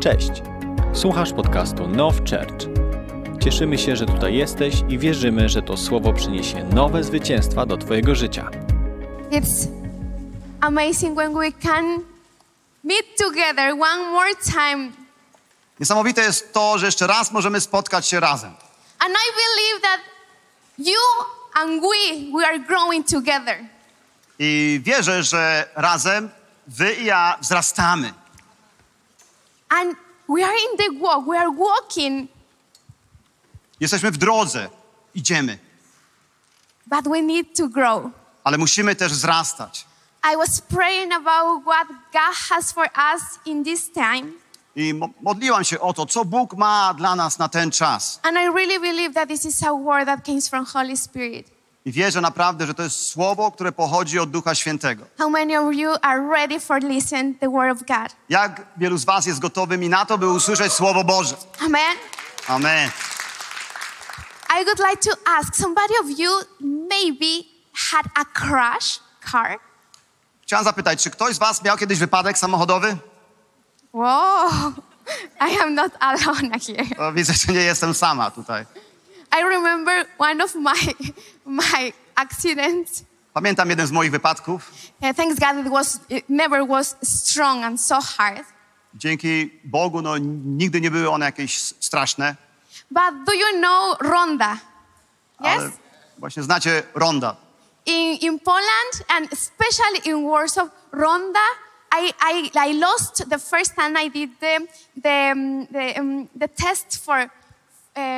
[0.00, 0.30] Cześć!
[0.94, 2.66] Słuchasz podcastu Now Church.
[3.44, 8.14] Cieszymy się, że tutaj jesteś i wierzymy, że to słowo przyniesie nowe zwycięstwa do Twojego
[8.14, 8.50] życia.
[9.30, 9.68] It's
[10.60, 11.84] amazing when we can
[12.84, 14.90] meet together one more time.
[15.80, 18.50] Niesamowite jest to, że jeszcze raz możemy spotkać się razem.
[18.98, 20.00] And I believe that
[20.78, 21.00] you
[21.54, 23.58] and we, we are growing together.
[24.38, 26.30] I wierzę, że razem
[26.66, 28.12] wy i ja wzrastamy.
[29.70, 29.96] And
[30.28, 32.28] we are in the walk, we are walking,
[33.80, 34.68] Jesteśmy w drodze,
[35.14, 35.58] idziemy,
[36.86, 38.10] but we need to grow.
[38.44, 39.86] ale musimy też wzrastać.
[40.32, 44.32] I was praying about what God has for us in this time.
[44.76, 48.20] I mo- modliłam się o to, co Bóg ma dla nas na ten czas.
[48.22, 51.57] And I really believe that this is a word that comes from Holy Spirit.
[51.88, 55.04] I wierzę naprawdę, że to jest słowo, które pochodzi od Ducha Świętego.
[55.18, 58.16] How many of you are ready for listen the word of God?
[58.28, 61.36] Jak wielu z was jest gotowymi na to, by usłyszeć Słowo Boże?
[61.60, 61.96] Amen.
[62.48, 62.90] Amen.
[64.60, 66.30] I would like to ask somebody of you
[66.60, 69.00] maybe had a crash
[69.32, 69.58] car.
[70.42, 72.96] Chciałam zapytać, czy ktoś z was miał kiedyś wypadek samochodowy?
[73.94, 74.72] Whoa,
[75.50, 76.96] I am not alone here.
[76.96, 78.66] To widzę, że nie jestem sama tutaj.
[79.30, 80.94] I remember one of my
[81.44, 83.04] my accidents.
[83.34, 84.72] Pamiętam jeden z moich wypadków.
[85.02, 88.44] Uh, thanks God, it was it never was strong and so hard.
[88.94, 92.36] Dzięki Bogu, no, nigdy nie były one jakieś straszne,
[92.90, 94.52] But do you know Ronda?
[94.52, 94.58] Yes.
[95.40, 95.70] ale
[96.18, 97.36] właśnie znacie ronda.
[97.86, 101.40] In in Poland and especially in Warsaw, Ronda.
[101.90, 104.58] I, I, I lost the first time I did the
[105.02, 107.30] the um, the, um, the test for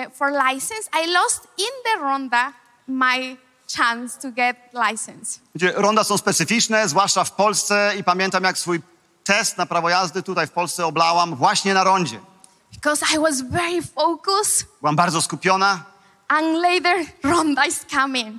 [0.06, 0.88] uh, for license.
[1.04, 2.52] I lost in the Ronda
[2.88, 3.36] my
[3.76, 4.56] chance to get
[4.90, 5.40] license.
[5.54, 8.80] Wiecie, ronda są specyficzne, zwłaszcza w Polsce i pamiętam jak swój
[9.24, 12.20] test na prawo jazdy tutaj w Polsce oblałam właśnie na rondzie.
[12.74, 14.66] because I was very focused.
[14.80, 15.84] Byłam bardzo skupiona
[16.28, 18.38] And later, Ronda is coming.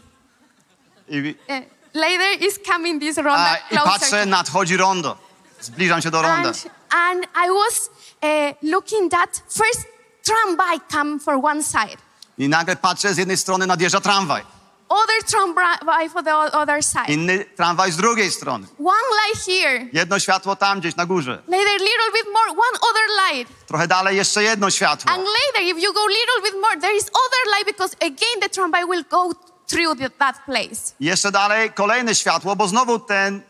[1.09, 1.55] i, Uh,
[1.93, 5.17] later is coming this Ronda a, i patrzę, nadchodzi rondo.
[5.61, 6.49] Zbliżam się do ronda.
[6.49, 7.89] and, and I was
[8.23, 9.85] uh, looking that first
[10.23, 11.97] tramway come for one side,
[12.37, 14.43] I nagle patrzę, z jednej strony nadjeżdża tramwaj,
[14.89, 17.05] other tramway for the other side.
[17.07, 18.67] inny tramwaj z drugiej strony.
[18.79, 21.31] one light here, Jedno światło tam gdzieś na górze.
[21.47, 23.67] later little bit more, one other light.
[23.67, 25.11] Trochę dalej jeszcze jedno światło.
[25.11, 28.49] And later, if you go little bit more, there is other light because again the
[28.49, 29.31] tramway will go
[29.67, 30.93] through that place.
[30.99, 33.41] Jeszcze dalej kolejne światło, bo znowu ten,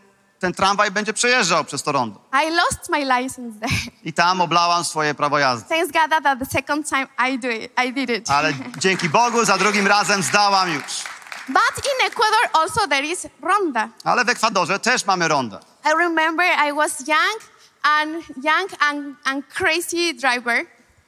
[0.42, 2.20] ten tramwaj będzie przejeżdżał przez to rondo.
[2.46, 3.72] I lost my license there.
[4.04, 5.68] I tam oblałam swoje prawo jazdy.
[5.68, 8.30] Thanks God that, the second time I do it, I did it.
[8.30, 11.04] Ale dzięki Bogu za drugim razem zdałam już.
[11.48, 13.88] But in Ecuador also there is ronda.
[14.04, 15.60] Ale w Ekwadorze też mamy ronda.
[15.84, 17.40] I remember I was young
[17.82, 20.66] and young and, and crazy driver.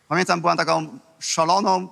[0.08, 1.88] Pamiętam, byłam taką szaloną,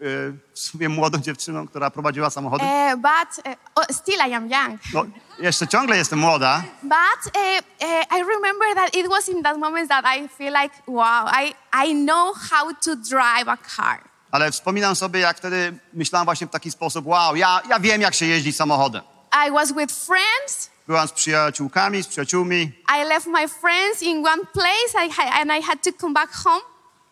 [0.00, 2.64] w sumie młodą dziewczyną, która prowadziła samochody.
[2.64, 4.80] Uh, but uh, oh, still I am young.
[4.94, 5.04] No,
[5.38, 10.04] jeszcze ciągle jestem młoda, But uh, I remember that it was in that moment that
[10.18, 11.54] I feel like, wow, I,
[11.86, 14.00] I know how to drive a car.
[14.30, 18.14] ale wspominam sobie, jak wtedy myślałam właśnie w taki sposób, wow, ja, ja wiem, jak
[18.14, 19.02] się jeździ samochodem.
[19.48, 20.70] I was with friends.
[20.86, 25.62] Byłam z przyjaciółkami, z przyjaciółmi, I left my friends in one place I and I
[25.62, 26.60] had to come back home.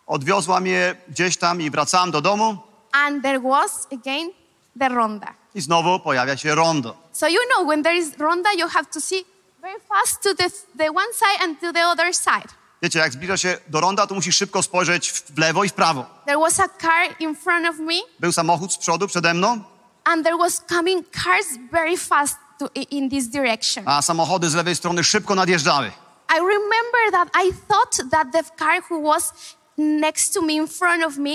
[0.07, 2.59] odwiozła mnie gdzieś tam i wracałam do domu
[2.95, 4.31] And there was again
[4.79, 5.35] the ronda.
[5.55, 6.97] i znowu pojawia się rondo.
[7.13, 9.25] So you know when there is ronda, you have to see
[9.61, 12.49] very fast to the, the one side and to the other side.
[12.83, 16.07] Wiecie, jak zbliża się do ronda, to musisz szybko spojrzeć w lewo i w prawo.
[16.27, 19.61] There was a car in front of me, Był samochód z przodu przede mną,
[20.05, 23.89] and there was coming cars very fast to, in this direction.
[23.89, 25.93] a samochody z lewej strony szybko nadjeżdżały.
[26.31, 29.33] I remember that I thought that the car who was
[29.79, 31.31] next to me, in front of me,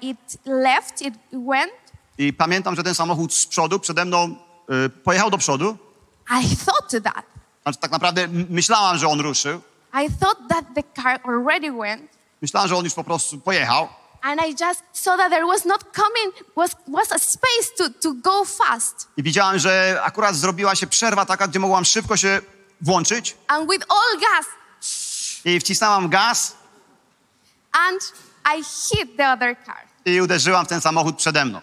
[0.00, 1.72] it left, it went.
[2.18, 4.36] I pamiętam, że ten samochód z przodu przede mną
[4.86, 5.78] y, pojechał do przodu.
[6.30, 7.24] I thought that.
[7.62, 9.60] Znaczy, tak naprawdę myślałam, że on ruszył.
[9.94, 12.02] I thought that the car already went.
[12.42, 13.88] Myślałam, że on już po prostu pojechał.
[14.22, 18.12] And I just saw that there was not coming, was, was a space to, to
[18.12, 19.08] go fast.
[19.16, 22.40] I widziałem, że akurat zrobiła się przerwa taka, gdzie mogłam szybko się
[22.80, 23.36] włączyć.
[23.48, 24.46] And with all gas,
[25.44, 26.56] I wcisnęłam gaz
[27.72, 28.12] and
[28.56, 29.76] I hit the other car.
[30.04, 31.60] i uderzyłam w ten samochód przede mną.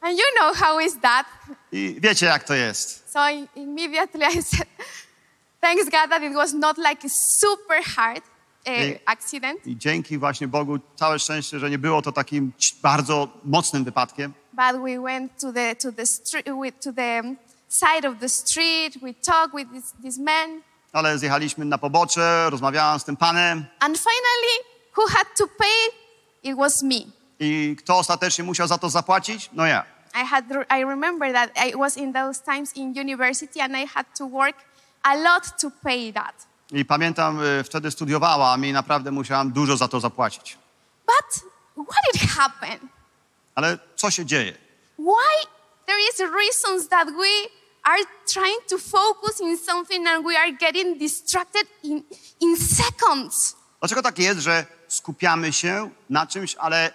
[0.00, 1.26] And you know how is that?
[1.72, 3.12] I wiecie, jak to jest.
[3.12, 4.68] So I, immediately I said,
[5.60, 9.00] thanks God that it was not like a super hard uh, Ej.
[9.06, 14.32] accident, I dzięki właśnie Bogu, całe szczęście, że nie było to takim bardzo mocnym wypadkiem.
[14.52, 16.46] but we went to the to the street
[16.84, 17.22] to the
[17.68, 18.98] side of the street.
[19.02, 20.60] We talked with this, this man,
[20.92, 24.64] Ale zjechaliśmy na pobocze, rozmawiałam z tym panem and finally
[24.96, 26.00] who had to pay?
[26.42, 26.96] It was me.
[27.40, 29.50] I kto ostatecznie musiał za to zapłacić?
[29.52, 29.84] No ja.
[30.14, 30.44] I had
[30.78, 34.56] I remember that I was in those times in university and I had to work
[35.02, 36.46] a lot to pay that.
[36.72, 40.58] I pamiętam, wtedy studiowałam i naprawdę musiałam dużo za to zapłacić.
[41.06, 41.44] But
[41.86, 42.88] what did happen?
[43.54, 44.52] Ale co się dzieje?
[44.98, 45.46] Why
[45.86, 47.50] there is reasons that we
[47.82, 52.02] are trying to focus in something and we are getting distracted in,
[52.40, 53.56] in seconds.
[53.80, 56.90] Dlaczego tak jest, że skupiamy się na czymś, ale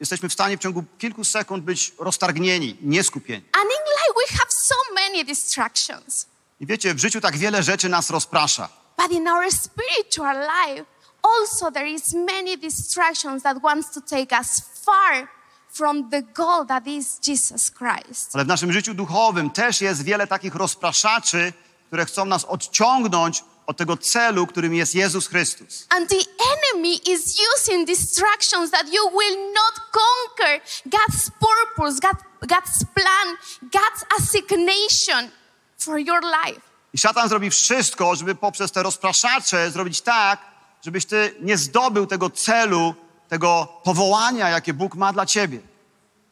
[0.00, 3.44] jesteśmy w stanie w ciągu kilku sekund być roztargnieni, nieskupieni?
[3.52, 6.26] And in life we have so many distractions.
[6.60, 8.68] I wiecie, w życiu tak wiele rzeczy nas rozprasza.
[8.96, 10.84] But in our spiritual life,
[11.22, 15.28] also there is many distractions that wants to take us far
[15.72, 18.30] from the goal that is Jesus Christ.
[18.34, 21.52] Ale w naszym życiu duchowym też jest wiele takich rozpraszaczy,
[21.86, 25.86] które chcą nas odciągnąć od tego celu, którym jest Jezus Chrystus.
[25.88, 32.84] And the enemy is using distractions that you will not conquer God's purpose, God, God's
[32.94, 35.30] plan, God's assignation
[35.78, 36.60] for your life.
[36.94, 40.40] I szatan zrobi wszystko, żeby poprzez te rozpraszacze zrobić tak,
[40.84, 42.94] żebyś ty nie zdobył tego celu,
[43.28, 45.60] tego powołania, jakie Bóg ma dla ciebie.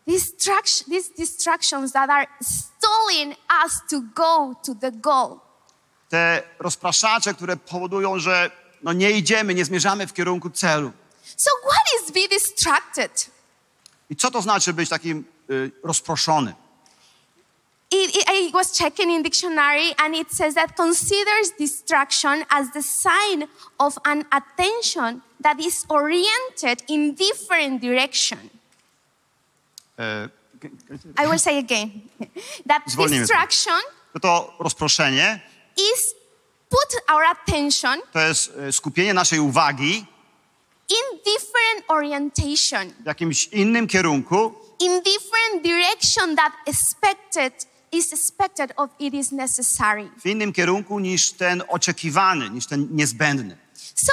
[0.06, 3.35] Distraction, these distractions that are stalling
[3.65, 5.50] us to go to the goal.
[6.11, 8.51] Te rozpraszacze, które powodują, że
[8.83, 10.93] no nie idziemy, nie zmierzamy w kierunku celu.
[11.37, 13.31] So, what is be distracted?
[14.11, 16.55] I co to znaczy być takim y, rozproszonym?
[17.93, 22.83] It, it- I was checking in dictionary and it says that considers distraction as the
[22.83, 23.49] sign
[23.79, 28.39] of an attention that is oriented in different direction.
[29.99, 30.29] E,
[31.25, 31.91] I will say again
[32.69, 33.81] that distraction
[34.15, 35.41] to, to rozproszenie
[35.93, 36.15] is
[36.69, 40.06] put our attention to jest e, skupienie naszej uwagi
[40.88, 48.91] in different orientation, w jakimś innym kierunku, in different direction that expected is expected of
[48.99, 50.11] it is necessary.
[50.23, 53.56] w innym kierunku niż ten oczekiwany, niż ten niezbędny.
[53.94, 54.12] So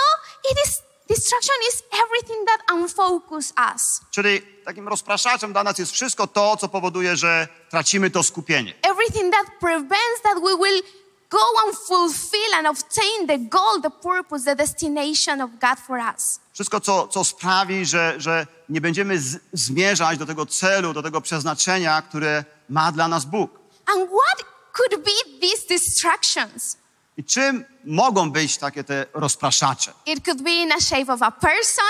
[0.51, 4.01] it is distraction is everything that unfocus us.
[4.11, 8.73] Czyli takim rozpraszaczem dla nas jest wszystko to, co powoduje, że tracimy to skupienie.
[8.81, 10.81] Everything that prevents that we will
[11.29, 16.39] go and fulfill and obtain the goal, the purpose, the destination of God for us.
[16.53, 21.21] Wszystko, co, co sprawi, że, że nie będziemy z, zmierzać do tego celu, do tego
[21.21, 23.59] przeznaczenia, które ma dla nas Bóg.
[23.85, 26.77] And what could be these distractions?
[27.17, 29.93] I czym mogą być takie te rozpraszacze?
[30.05, 31.85] It could be in a shape of a person,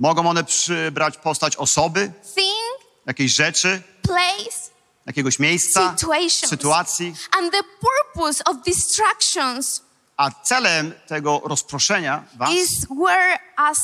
[0.00, 4.69] Mogą one przybrać postać osoby, thing, jakiejś rzeczy, place,
[5.10, 6.50] jakiegoś miejsca, situations.
[6.50, 7.14] sytuacji.
[7.38, 9.82] And the purpose of distractions
[10.16, 13.38] A celem tego rozproszenia was is wear
[13.70, 13.78] us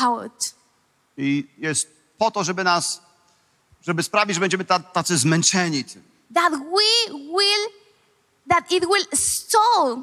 [0.00, 0.54] out.
[1.16, 1.88] i jest
[2.18, 3.02] po to, żeby nas,
[3.86, 6.02] żeby sprawić, że będziemy ta- tacy zmęczeni tym.
[6.34, 7.64] That we will,
[8.50, 10.02] that it will stall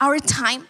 [0.00, 0.64] our time.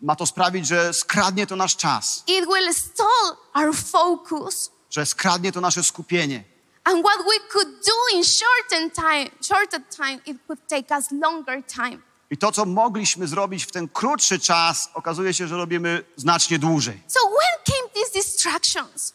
[0.00, 4.70] Ma to sprawić, że skradnie to nasz czas, It will stall our focus.
[4.90, 6.44] że skradnie to nasze skupienie.
[6.84, 11.62] And what we could do in shortened time, shorter time, it could take us longer
[11.66, 12.02] time.
[12.30, 17.02] I to, co mogliśmy zrobić w ten krótszy czas, okazuje się, że robimy znacznie dłużej.
[17.06, 19.14] So when came these distractions?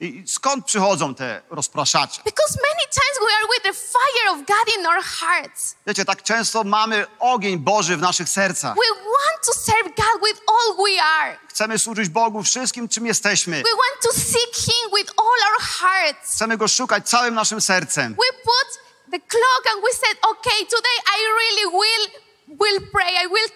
[0.00, 2.22] I skąd przychodzą te rozpraszacze?
[2.24, 5.74] Because many times we are with the fire of God in our hearts.
[5.86, 8.74] Wiecie, tak często mamy ogień Boży w naszych sercach.
[8.74, 11.38] We want to serve God with all we are.
[11.48, 13.62] Chcemy służyć Bogu wszystkim, czym jesteśmy.
[13.62, 16.34] We want to seek Him with all our hearts.
[16.34, 18.14] Chcemy Go szukać całym naszym sercem.
[18.14, 18.80] We put
[19.10, 22.06] the clock and we said, okay, today I really will,
[22.60, 23.16] will pray.
[23.24, 23.50] I will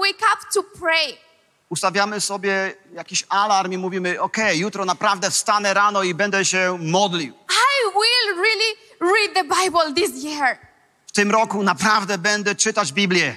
[0.00, 1.29] wake up to pray.
[1.70, 7.34] Ustawiamy sobie jakiś alarm i mówimy, okej, jutro naprawdę wstanę rano i będę się modlił.
[7.34, 10.58] I will really read the Bible this year.
[11.06, 13.36] W tym roku naprawdę będę czytać Biblię.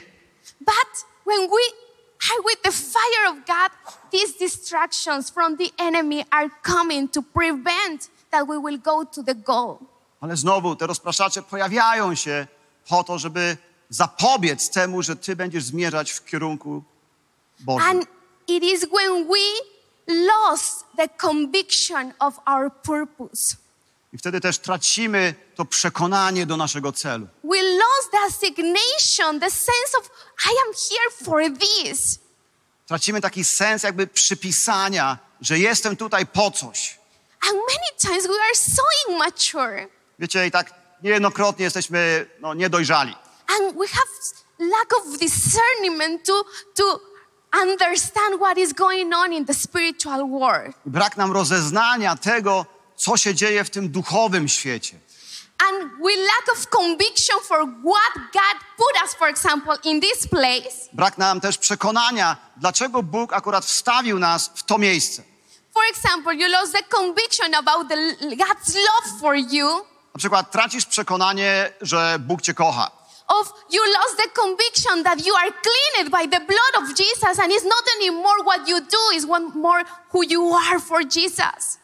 [0.59, 1.63] But when we
[2.31, 8.09] are with the fire of God, these distractions from the enemy are coming to prevent
[8.31, 9.77] that we will go to the goal.
[10.21, 12.47] Ale znowu te rozpraszacze pojawiają się
[12.89, 13.57] po to, żeby
[13.89, 16.83] zapobiec temu, że ty będziesz zmierzać w kierunku
[17.59, 17.89] Bożym.
[17.89, 18.07] And
[18.47, 19.39] it is when we
[20.07, 23.55] lost the conviction of our purpose.
[24.13, 27.27] I wtedy też tracimy to przekonanie do naszego celu.
[27.43, 30.09] We lost the assignation, the sense of,
[30.45, 32.19] I am here for this.
[32.87, 36.99] Tracimy taki sens jakby przypisania, że jestem tutaj po coś.
[37.49, 39.87] And many times we are so immature
[40.19, 40.73] Wiecie, i tak
[41.03, 43.15] niejednokrotnie jesteśmy no, niedojrzali.
[43.47, 44.07] and we have
[44.59, 46.45] lack of discernment to,
[46.75, 46.99] to
[47.53, 50.75] understand what is going on in the spiritual world.
[50.85, 54.99] Brak nam rozeznania tego, co się dzieje w tym duchowym świecie.
[55.69, 60.89] And we lack of conviction for what God put us, for example, in this place.
[60.93, 65.23] Brak nam też przekonania, dlaczego Bóg akurat wstawił nas w to miejsce.
[65.73, 67.95] For example, you lost the conviction about the,
[68.35, 69.67] God's love for you.
[70.13, 72.91] Na przykład tracisz przekonanie, że Bóg cię kocha.
[73.27, 77.51] Of you lost the conviction that you are cleaned by the blood of Jesus, and
[77.51, 81.77] it's not anymore what you do, it's one more who you are for Jesus.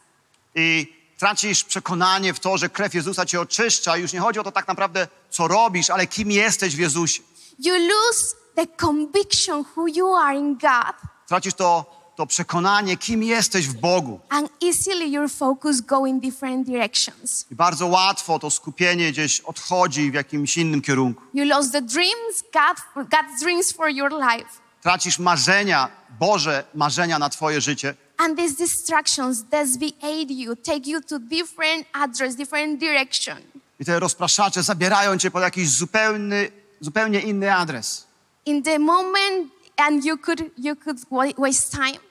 [0.56, 3.98] I tracisz przekonanie w to, że krew Jezusa cię oczyszcza.
[3.98, 7.24] Już nie chodzi o to tak naprawdę, co robisz, ale kim jesteś w Jezusie.
[7.60, 10.96] You lose the conviction who you are in God,
[11.28, 11.86] Tracisz to,
[12.20, 14.20] to przekonanie, kim jesteś w Bogu.
[14.30, 17.46] and easily your focus go in different directions.
[17.52, 21.22] I bardzo łatwo to skupienie gdzieś odchodzi w jakimś innym kierunku.
[21.34, 24.50] You lost the dreams, God, God's dreams for your life.
[24.82, 27.96] Tracisz marzenia, Boże marzenia na twoje życie.
[28.18, 33.38] And these distractions desviate you, take you to different address, different direction.
[33.80, 38.08] I te rozpraszacze zabierają cię pod jakiś zupełny, zupełnie inny adres.
[38.46, 42.09] In the moment, and you could you could wa- waste time,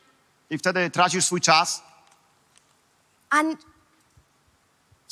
[0.51, 1.83] I wtedy tracisz swój czas.
[3.31, 3.57] and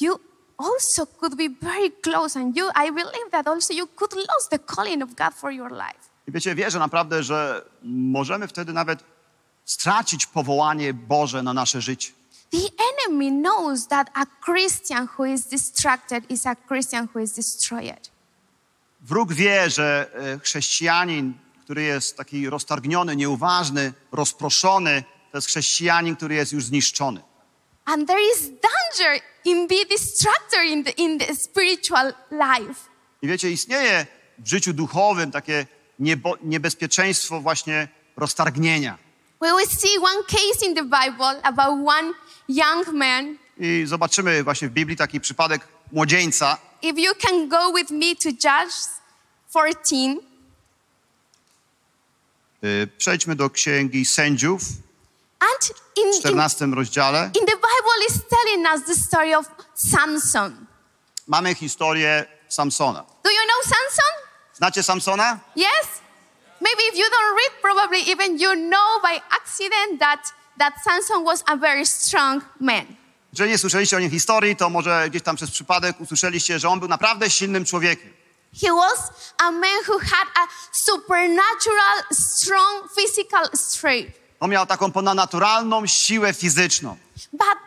[0.00, 0.20] you
[0.58, 2.36] also could be very close.
[2.36, 5.70] And you, I believe that also you could lose the calling of God for your
[5.70, 6.10] life.
[6.28, 9.04] I wiecie, wierzę naprawdę, że możemy wtedy nawet
[9.64, 12.12] stracić powołanie Boże na nasze życie.
[12.50, 18.10] The enemy knows that a Christian who is distracted is a Christian who is destroyed.
[19.00, 25.04] Wróg wie, że e, chrześcijanin, który jest taki roztargniony, nieuważny, rozproszony,
[25.36, 27.22] to jest chrześcijanin, który jest już zniszczony.
[27.84, 32.80] And there is danger in being distracted in the, in the spiritual life.
[33.22, 34.06] I wiecie, istnieje
[34.38, 35.66] w życiu duchowym takie
[35.98, 38.98] niebo, niebezpieczeństwo właśnie roztargnienia.
[39.40, 42.12] We will see one case in the Bible about one
[42.48, 43.36] young man.
[43.58, 46.58] I zobaczymy właśnie w Biblii taki przypadek młodzieńca.
[46.82, 48.88] If you can go with me to Judges
[49.50, 50.26] 14,
[52.64, 54.62] Y, Przejdźmy do Księgi Sędziów
[55.40, 57.30] and in, w in, 14 rozdziale.
[57.40, 60.66] in the Bible is telling us the story of Samson.
[61.26, 63.04] Mamy historię Samsona.
[63.24, 64.12] Do you know Samson?
[64.54, 65.38] Znacie Samsona?
[65.56, 65.86] Yes?
[66.60, 71.44] Maybe if you don't read, probably even you know by accident that, that Samson was
[71.46, 72.86] a very strong man.
[73.32, 76.78] Jeżeli nie słyszeliście o nim historii, to może gdzieś tam przez przypadek usłyszeliście, że on
[76.80, 78.12] był naprawdę silnym człowiekiem.
[78.60, 84.25] He was a man who had a supernatural, strong physical strength.
[84.40, 86.96] On miał taką ponadnaturalną siłę fizyczną.
[87.32, 87.58] But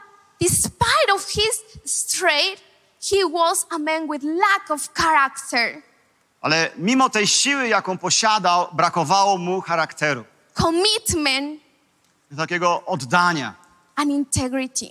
[0.42, 2.64] despite of his strength,
[3.12, 5.82] he was a man with lack of character,
[6.42, 10.24] Ale mimo tej siły, jaką posiadał, brakowało mu charakteru,
[10.62, 11.62] commitment,
[12.38, 13.54] takiego oddania
[13.96, 14.86] and integrity.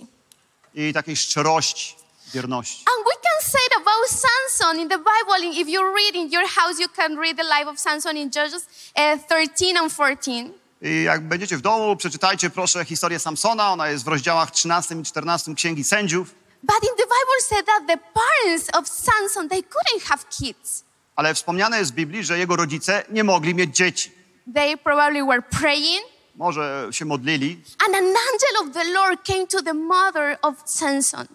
[0.73, 1.95] i takiej szczerości,
[2.33, 2.85] wierności.
[2.97, 5.61] And we can say it about Samson in the Bible.
[5.61, 8.67] If you read in your house, you can read the life of Samson in Judges
[8.95, 10.53] uh, 13 and 14.
[10.81, 13.71] I jak będziecie w domu, przeczytajcie proszę historię Samsona.
[13.71, 16.35] Ona jest w rozdziałach 13 i 14 Księgi Sędziów.
[16.63, 20.83] But in the Bible said that the parents of Samson, they couldn't have kids.
[21.15, 24.11] Ale wspomniane jest w Biblii, że jego rodzice nie mogli mieć dzieci.
[24.53, 26.01] They probably were praying,
[26.35, 31.27] Może się modlili and an angel of the Lord came to the mother of Samson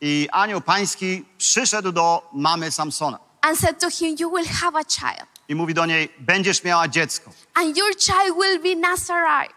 [0.00, 4.84] i anioł pański przyszedł do mamy Samsona and said to him, You will have a
[4.84, 9.54] child, i mówi do niej, będziesz miała dziecko and your child will be Nazarite,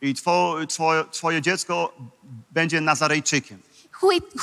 [0.00, 1.92] i two, twoje, twoje dziecko
[2.50, 3.62] będzie Nazarejczykiem,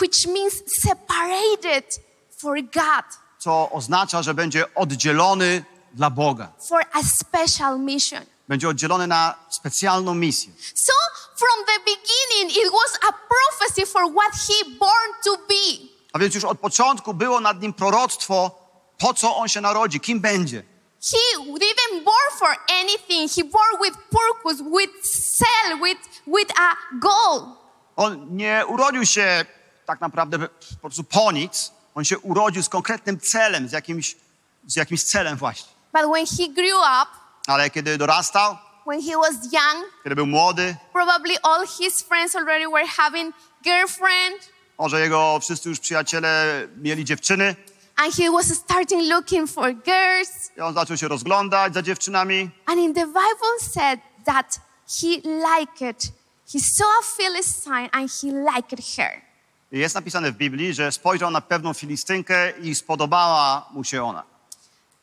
[0.01, 1.99] which means separated
[2.37, 3.05] for God,
[3.39, 6.51] co oznacza, że będzie oddzielony dla Boga.
[6.69, 8.25] for a special mission.
[8.47, 10.51] Będzie oddzielony na specjalną misję.
[10.75, 10.93] So,
[11.35, 15.87] from the beginning, it was a prophecy for what he born to be.
[16.13, 18.62] A więc już od początku było nad nim proroctwo,
[19.03, 20.63] po co on się narodzi, kim będzie.
[21.11, 23.31] He didn't born for anything.
[23.31, 24.91] He born with purpose, with
[25.37, 27.55] cell, with, with a goal.
[27.95, 29.45] On nie urodził się
[29.85, 31.71] tak naprawdę po prostu po nic.
[31.95, 34.15] On się urodził z konkretnym celem, z jakimś,
[34.67, 35.73] z jakimś celem właśnie.
[35.93, 37.11] But when he grew up,
[37.47, 38.57] Ale kiedy dorastał,
[38.87, 44.49] when he was young, kiedy był młody, probably all his friends already were having girlfriend,
[44.77, 47.55] może jego wszyscy już przyjaciele mieli dziewczyny
[47.97, 50.51] and he was starting looking for girls.
[50.57, 52.49] i on zaczął się rozglądać za dziewczynami.
[52.65, 54.59] And in the Bible said that
[55.01, 55.07] he
[55.59, 56.11] liked,
[56.53, 59.21] he saw a Philistine and he liked her.
[59.71, 64.23] Jest napisane w Biblii, że spojrzał na pewną Filistynkę i spodobała mu się ona.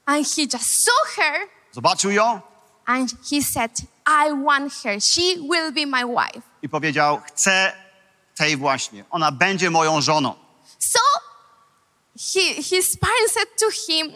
[0.07, 2.41] And he just saw her Zobaczył ją
[2.87, 3.71] And he said,
[4.07, 5.01] I want her.
[5.01, 6.43] She will be my wife.
[6.63, 7.73] I powiedział, chcę
[8.37, 9.05] tej właśnie.
[9.11, 10.35] Ona będzie moją żoną.
[10.79, 10.99] So
[12.21, 14.13] he, his parents said to him,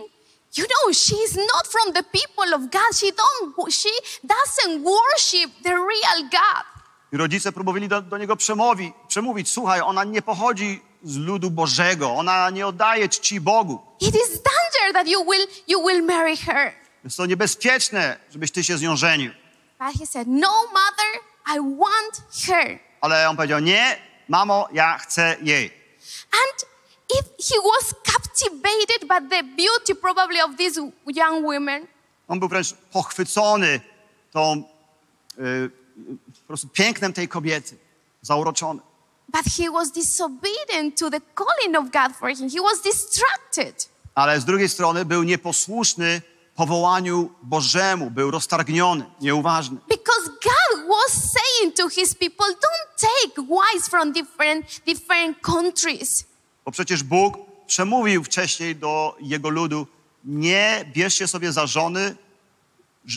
[0.56, 2.94] you know, she's not from the people of God.
[2.94, 3.90] She don't she
[4.22, 6.64] doesn't worship the real God.
[7.12, 12.10] I rodzice próbowali do, do niego przemówi, przemówić, słuchaj, ona nie pochodzi z ludu Bożego,
[12.10, 13.80] ona nie oddaje czci Bogu.
[14.00, 16.72] It is danger that you will you will marry her.
[17.04, 19.32] Jest to niebezpieczne, żebyś ty się z nią żenił.
[19.78, 22.78] But he said, No, mother, I want her.
[23.00, 23.96] Ale on powiedział, nie,
[24.28, 25.72] mamo, ja chcę jej.
[26.32, 26.73] And
[27.20, 31.86] if he was captivated by the beauty probably of these young women,
[32.28, 33.80] On był wręcz pochwycony
[34.32, 34.62] tą,
[35.38, 35.70] y,
[36.40, 37.76] po prostu pięknem tej kobiety,
[38.22, 38.80] zauroczony.
[39.28, 42.50] but he was disobedient to the calling of God for him.
[42.50, 43.88] He was distracted.
[44.14, 46.22] Ale z drugiej strony był nieposłuszny
[46.54, 49.76] powołaniu Bożemu, był roztargniony, nieuważny.
[49.88, 56.24] Because God was saying to his people, don't take wives from different, different countries.
[56.64, 59.86] Bo przecież Bóg przemówił wcześniej do jego ludu,
[60.24, 62.16] nie bierzcie sobie za żony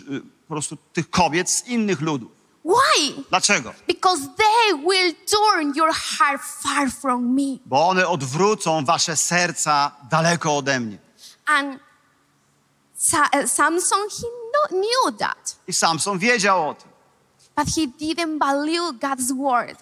[0.10, 2.32] y, po prostu tych kobiet z innych ludów.
[2.66, 3.24] Why?
[3.30, 3.74] Dlaczego?
[3.88, 7.58] Because they will turn your heart far from me.
[7.66, 10.98] Bo one odwrócą wasze serca daleko ode mnie.
[11.46, 11.80] And
[13.14, 14.28] uh, Samson, he
[14.72, 16.90] knew that, I Samson wiedział o tym,
[17.56, 19.80] but he didn't value God's word.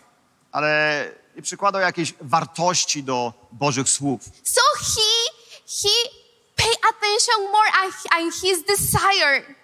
[0.51, 4.21] ale nie przykładał jakiejś wartości do Bożych słów.
[4.43, 5.35] So he
[5.81, 6.09] he
[6.55, 7.69] paid attention more
[8.11, 9.55] and his desire.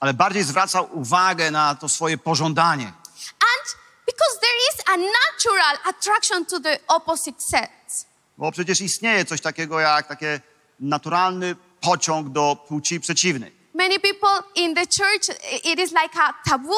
[0.00, 2.86] Ale bardziej zwracał uwagę na to swoje pożądanie.
[3.26, 3.76] And
[4.06, 7.70] because there is a natural attraction to the opposite sex.
[8.38, 10.26] Bo przecież istnieje coś takiego jak taki
[10.80, 13.60] naturalny pociąg do płci przeciwnej.
[13.74, 16.74] Many people in the church, it is like a taboo,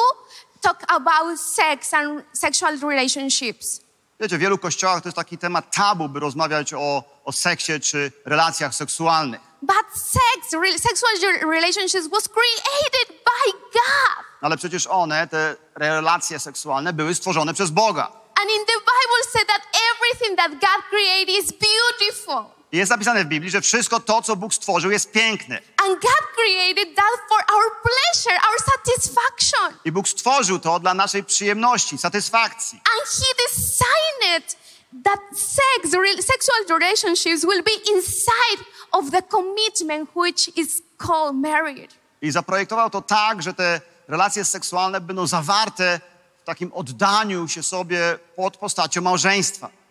[0.61, 3.82] talk about sex and sexual relationships.
[4.23, 8.11] Wiecie, w wielu kościołach to jest taki temat tabu, by rozmawiać o, o seksie czy
[8.25, 9.41] relacjach seksualnych.
[9.61, 11.13] But sex, re- sexual
[11.51, 14.25] relationships was created by God.
[14.41, 18.03] Ale przecież one, te relacje seksualne, były stworzone przez Boga.
[18.41, 19.61] And in the Bible said that
[19.93, 22.45] everything that God created is beautiful.
[22.73, 25.55] Jest napisane w Biblii, że wszystko to, co Bóg stworzył, jest piękne.
[25.55, 29.79] And God created that for our pleasure, our satisfaction.
[29.85, 32.81] I Bóg stworzył to dla naszej przyjemności, satysfakcji.
[32.99, 34.57] And He designed
[35.03, 35.91] that sex,
[36.25, 41.95] sexual relationships will be inside of the commitment which is called marriage.
[42.21, 45.99] I zaprojektował to tak, że te relacje seksualne będą zawarte
[46.41, 49.82] w takim oddaniu się sobie pod postacią małżeństwa.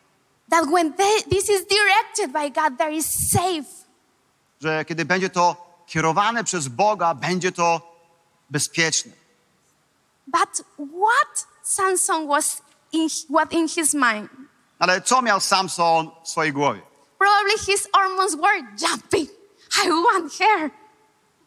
[0.53, 3.65] That when they, this is directed by God, there is safe.
[4.61, 7.81] Że kiedy będzie to kierowane przez Boga, będzie to
[8.51, 9.12] bezpieczne.
[10.27, 12.62] But what Samson was
[12.93, 14.31] in, what in his mind?
[14.79, 16.81] Ale co miał Samson w swojej głowie?
[17.19, 19.31] Probably his hormones were jumping.
[19.85, 20.71] I want her.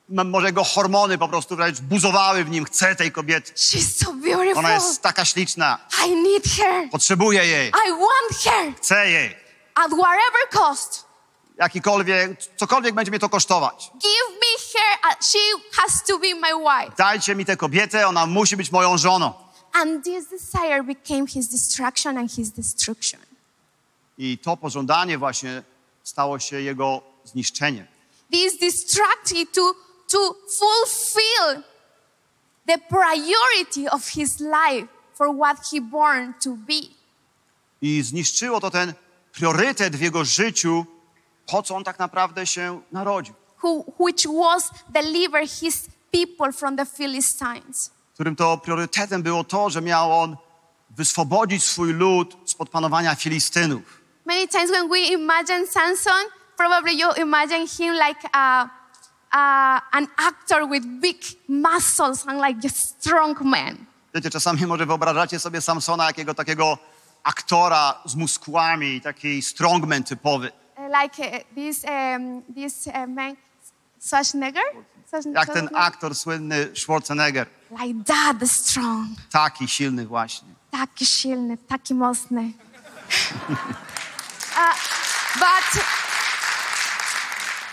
[0.09, 2.65] Może jego hormony po prostu wręcz buzowały w nim.
[2.65, 3.53] Chce tej kobiety.
[3.53, 4.57] She's so beautiful.
[4.57, 5.79] Ona jest taka śliczna.
[6.07, 6.89] I need her.
[6.91, 7.69] Potrzebuję jej.
[7.69, 9.35] I want her Chcę jej.
[9.75, 11.05] at whatever cost.
[11.57, 13.91] Jakikolwiek, cokolwiek będzie mnie to kosztować.
[13.93, 14.99] Give me her.
[15.11, 15.39] uh, She
[15.81, 16.95] has to be my wife.
[16.97, 19.33] Dajcie mi tę kobietę, ona musi być moją żoną.
[19.73, 23.19] And this desire became his distraction and his destruction.
[24.17, 25.63] I to pożądanie właśnie
[26.03, 27.87] stało się jego zniszczeniem.
[28.31, 29.73] This distracted to,
[30.07, 31.63] to fulfill
[32.67, 36.81] the priority of his life for what he born to be.
[37.81, 38.93] I zniszczyło to ten
[39.31, 40.85] priorytet w jego życiu,
[41.45, 43.35] po co on tak naprawdę się narodził.
[43.63, 47.91] Who, which was deliver his people from the Philistines.
[48.13, 50.37] Którym to priorytetem było to, że miał on
[50.89, 53.81] wyswobodzić swój lud spod panowania Filistynów.
[54.25, 56.25] Many times when we imagine Samson,
[56.57, 58.69] probably you imagine him like a,
[59.35, 61.17] a, an actor with big
[61.47, 63.77] muscles and like a strong man.
[64.13, 66.77] Wiecie, czasami może wyobrażacie sobie Samsona jakiego takiego
[67.23, 70.51] aktora z muskułami, taki strongman typowy.
[70.77, 73.35] Uh, like uh, this, um, this uh, man,
[73.99, 74.63] Schwarzenegger?
[75.11, 75.81] Schwarzen- Jak ten Schwarzenegger?
[75.81, 77.47] aktor słynny Schwarzenegger.
[77.71, 79.07] Like that, the strong.
[79.31, 80.47] Taki silny właśnie.
[80.71, 82.41] Taki silny, taki mocny.
[83.49, 84.75] uh,
[85.39, 85.83] but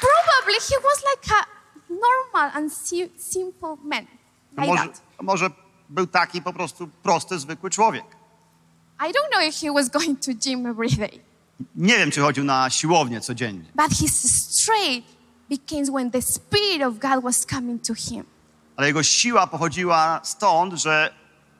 [0.07, 1.47] probably he was like a
[1.88, 4.07] normal and si- simple man.
[4.57, 5.03] No Like może, that.
[5.23, 5.51] może
[5.88, 8.05] był taki po prostu prosty, zwykły człowiek.
[9.01, 11.21] I don't know if he was going to gym every day,
[11.77, 15.09] Nie wiem, czy chodził na siłownię codziennie, but his strength
[15.51, 18.17] became when the Spirit of God was coming to him.
[18.21, 18.27] ale
[18.77, 21.15] ale jego siła pochodziła stąd, że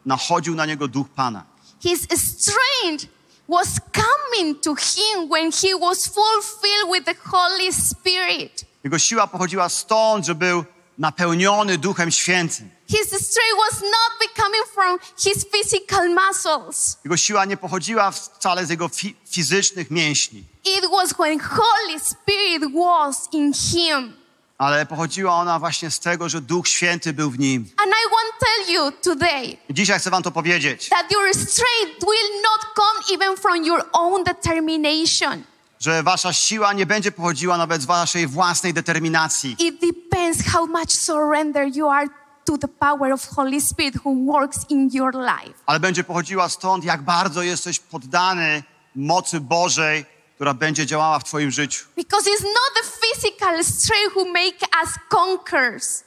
[0.07, 1.45] nachodził na niego duch Pana.
[1.81, 3.07] His strength
[3.53, 8.65] was coming to him when he was fulfilled with the Holy Spirit.
[8.85, 10.65] Jego siła pochodziła stąd, że był
[10.99, 12.71] napełniony Duchem Świętym.
[12.89, 16.99] His strength was not becoming from his physical muscles.
[17.05, 22.63] Jego siła nie pochodziła wcale z jego fi- fizycznych mięśni, It was when Holy Spirit
[22.75, 24.13] was in him.
[24.59, 27.63] Ale pochodziła ona właśnie z tego, że Duch Święty był w nim.
[27.83, 32.41] And I want tell you today dzisiaj chcę wam to powiedzieć, that your strength will
[32.43, 35.43] not come even from your own determination.
[35.81, 40.93] że wasza siła nie będzie pochodziła nawet z waszej własnej determinacji, It depends how much
[40.93, 42.09] surrender you are
[42.45, 45.55] to the power of Holy Spirit who works in your life.
[45.67, 48.63] ale będzie pochodziła stąd, jak bardzo jesteś poddany
[48.97, 50.05] mocy Bożej,
[50.43, 51.85] która będzie działała w twoim życiu.
[51.97, 56.05] Because it's not the physical strength who make us conquerors.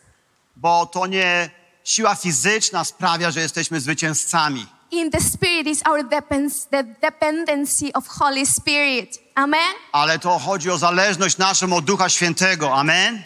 [0.56, 1.50] Bo to nie
[1.84, 4.68] siła fizyczna sprawia, że jesteśmy zwycięzcami.
[4.92, 9.20] In the Spirit is our depends, the dependency of Holy Spirit.
[9.36, 9.74] Amen.
[9.92, 12.74] Ale to chodzi o zależność naszą od Ducha Świętego.
[12.74, 13.24] Amen?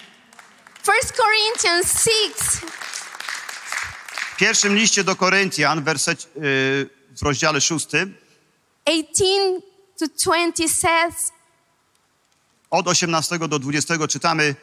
[0.83, 2.65] First Corinthians 6,
[4.33, 6.41] W pierwszym liście do Koryntian, werset, yy,
[7.17, 8.17] w rozdziale szóstym,
[8.85, 9.68] 18
[9.99, 11.31] to 20 says,
[12.69, 14.55] od 18 do 20 czytamy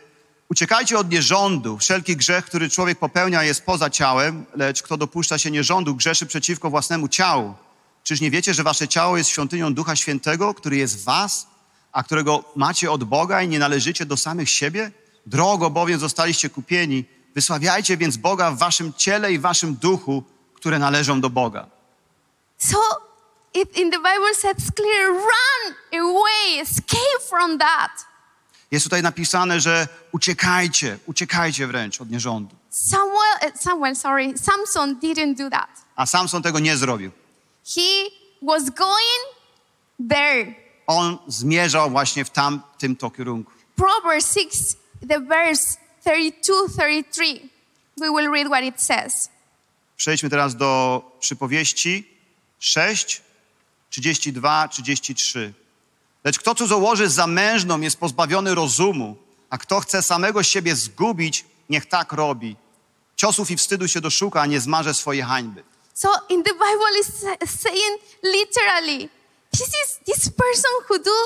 [0.48, 1.78] Uciekajcie od nierządu.
[1.78, 6.70] Wszelki grzech, który człowiek popełnia jest poza ciałem, lecz kto dopuszcza się nierządu, grzeszy przeciwko
[6.70, 7.54] własnemu ciału.
[8.02, 11.46] Czyż nie wiecie, że wasze ciało jest świątynią Ducha Świętego, który jest w was,
[11.92, 14.90] a którego macie od Boga i nie należycie do samych siebie?
[15.26, 17.04] Drogo bowiem zostaliście kupieni.
[17.34, 20.22] Wysławiajcie więc Boga w waszym ciele i waszym duchu,
[20.54, 21.66] które należą do Boga.
[22.58, 22.78] so
[23.56, 28.06] it, in the Bible says clear, run away, escape from that.
[28.70, 32.56] Jest tutaj napisane, że uciekajcie, uciekajcie wręcz od nierządu.
[32.70, 35.68] Samuel, uh, Samuel, sorry, Samson didn't do that.
[35.96, 37.10] A Samson tego nie zrobił.
[37.74, 38.10] He
[38.42, 39.24] was going
[40.08, 40.54] there.
[40.86, 43.52] On zmierzał właśnie w tamtym to kierunku.
[43.76, 44.76] Proverbs 6,
[45.08, 47.48] the verse 32, 33.
[47.96, 49.28] We will read what it says.
[49.96, 52.08] Przejdźmy teraz do przypowieści
[52.58, 53.22] 6,
[54.00, 55.54] 32, 33.
[56.24, 59.16] Lecz kto cudzołoży za mężną jest pozbawiony rozumu,
[59.50, 62.56] a kto chce samego siebie zgubić, niech tak robi.
[63.16, 65.64] Ciosów i wstydu się doszuka, a nie zmarze swojej hańby.
[65.94, 69.08] So in the Bible is sa- saying literally,
[69.50, 71.16] this is this person who do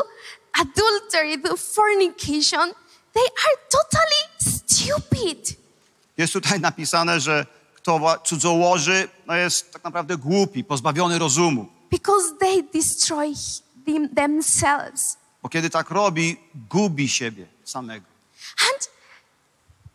[0.52, 2.72] adultery, do fornication,
[3.14, 4.22] they are totally
[4.58, 5.56] stupid.
[6.18, 11.79] Jest tutaj napisane, że kto cudzołoży, no jest tak naprawdę głupi, pozbawiony rozumu.
[11.90, 13.32] Because they destroy
[13.86, 15.16] them, themselves.
[15.42, 16.36] Bo kiedy tak robi,
[16.68, 18.06] gubi siebie samego.
[18.68, 18.88] And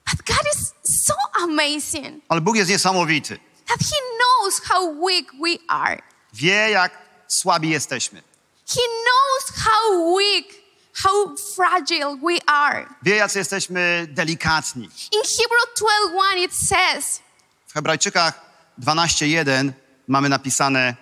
[0.05, 3.39] but God is so amazing Ale Bóg jest niesamowity.
[3.67, 6.01] that He knows how weak we are.
[6.33, 6.91] Wie, jak
[7.27, 8.21] słabi jesteśmy.
[8.67, 10.45] He knows how weak,
[11.03, 12.85] how fragile we are.
[13.03, 14.83] Wie, jacy jesteśmy delikatni.
[15.11, 17.19] In Hebrew 12:1 it says,
[17.67, 18.41] W Hebrajczykach
[18.79, 19.71] 12:1
[20.07, 20.95] mamy napisane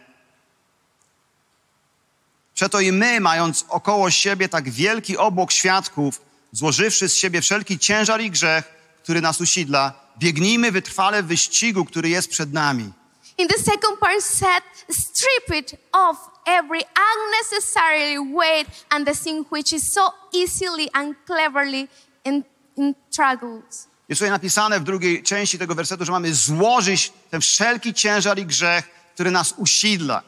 [2.63, 6.21] Przeto i my, mając około siebie tak wielki obłok świadków,
[6.52, 8.63] złożywszy z siebie wszelki ciężar i grzech,
[9.04, 12.91] który nas usidla, biegnijmy wytrwale w wyścigu, który jest przed nami.
[13.38, 16.82] In the second part said, strip it off every
[17.13, 21.88] unnecessary weight and the sin which is so easily and cleverly
[22.23, 22.43] en-
[22.78, 23.88] entangled.
[24.10, 28.45] Jest tutaj napisane w drugiej części tego wersetu, że mamy złożyć ten wszelki ciężar i
[28.45, 30.23] grzech, który nas usidla.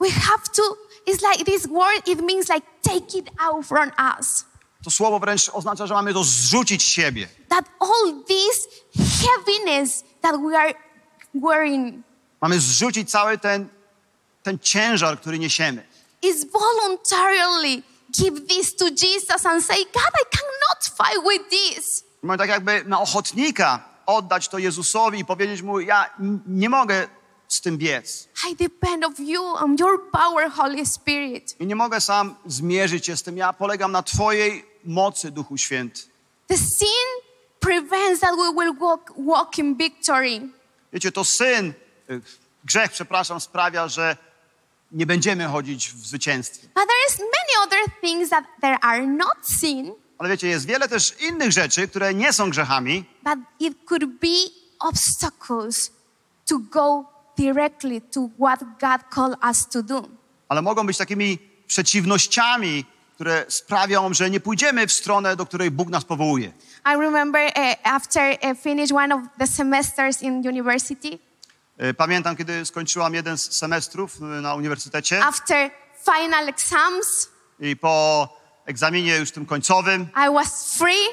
[0.00, 0.62] We have to,
[1.06, 3.90] it's like this word, it means like take it out from
[4.20, 4.44] us.
[4.84, 7.28] To słowo wręcz oznacza, że mamy to zrzucić z siebie.
[7.48, 8.68] That all this
[9.20, 10.74] heaviness that we are
[11.34, 12.02] wearing
[12.40, 13.68] Mamy zrzucić cały ten,
[14.42, 15.82] ten ciężar, który niesiemy.
[16.22, 22.04] is voluntarily give this to Jesus and say, God, I cannot fight with this.
[22.22, 26.10] Mamy tak jakby na ochotnika oddać to Jezusowi i powiedzieć mu, ja
[26.46, 27.08] nie mogę
[27.48, 28.28] z tym biec.
[28.50, 31.56] I depend of you, on your power, Holy Spirit.
[31.60, 33.36] I nie mogę sam zmierzyć się z tym.
[33.36, 36.00] Ja polegam na Twojej mocy, Duchu Święty.
[36.46, 37.06] The sin
[37.60, 40.40] prevents that we will walk, walk in victory.
[40.92, 41.74] Wiecie, to syn,
[42.10, 42.20] y,
[42.64, 44.16] grzech, przepraszam, sprawia, że
[44.92, 46.68] nie będziemy chodzić w zwycięstwie.
[46.74, 50.88] But there is many other things that there are not sin, Ale wiecie, jest wiele
[50.88, 54.36] też innych rzeczy, które nie są grzechami, but it could be
[54.78, 55.90] obstacles
[56.48, 57.04] to go
[57.38, 60.08] directly to what God called us to do.
[60.48, 65.88] ale mogą być takimi przeciwnościami, które sprawią, że nie pójdziemy w stronę, do której Bóg
[65.88, 66.52] nas powołuje.
[66.86, 71.18] I remember uh, after uh, finish one of the semesters in university,
[71.78, 75.70] E, Pamiętam, kiedy skończyłam jeden z semestrów e, na uniwersytecie after
[76.04, 77.28] final exams,
[77.60, 78.28] i po
[78.66, 81.06] egzaminie już tym końcowym I was free.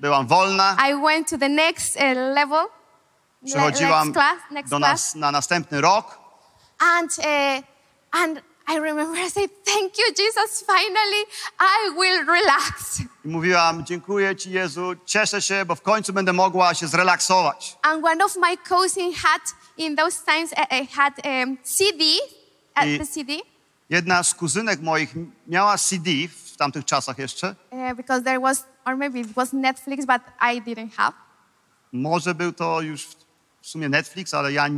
[0.00, 0.76] byłam wolna.
[0.90, 1.98] I went to the next
[2.34, 2.66] level,
[3.42, 6.18] next do nas na następny rok
[6.78, 7.62] and uh,
[8.12, 10.64] and I remember I said, "Thank you, Jesus.
[10.66, 11.24] Finally,
[11.60, 16.74] I will relax." i mówiłam, dziękuję Ci Jezu, cieszę się, bo w końcu będę mogła
[16.74, 17.76] się zrelaksować.
[17.82, 19.42] And one of my cousins had
[19.76, 22.04] in those times uh, uh, had um, CD
[22.74, 23.32] at I- the CD
[23.90, 25.14] Jedna z kuzynek moich
[25.46, 26.10] miała CD
[26.52, 27.54] w tamtych czasach jeszcze.
[27.70, 30.22] uh, because there was, or maybe it was Netflix, but
[30.54, 31.12] I didn't have.
[31.92, 33.06] Może był to już
[33.62, 34.68] w sumie Netflix, ale ja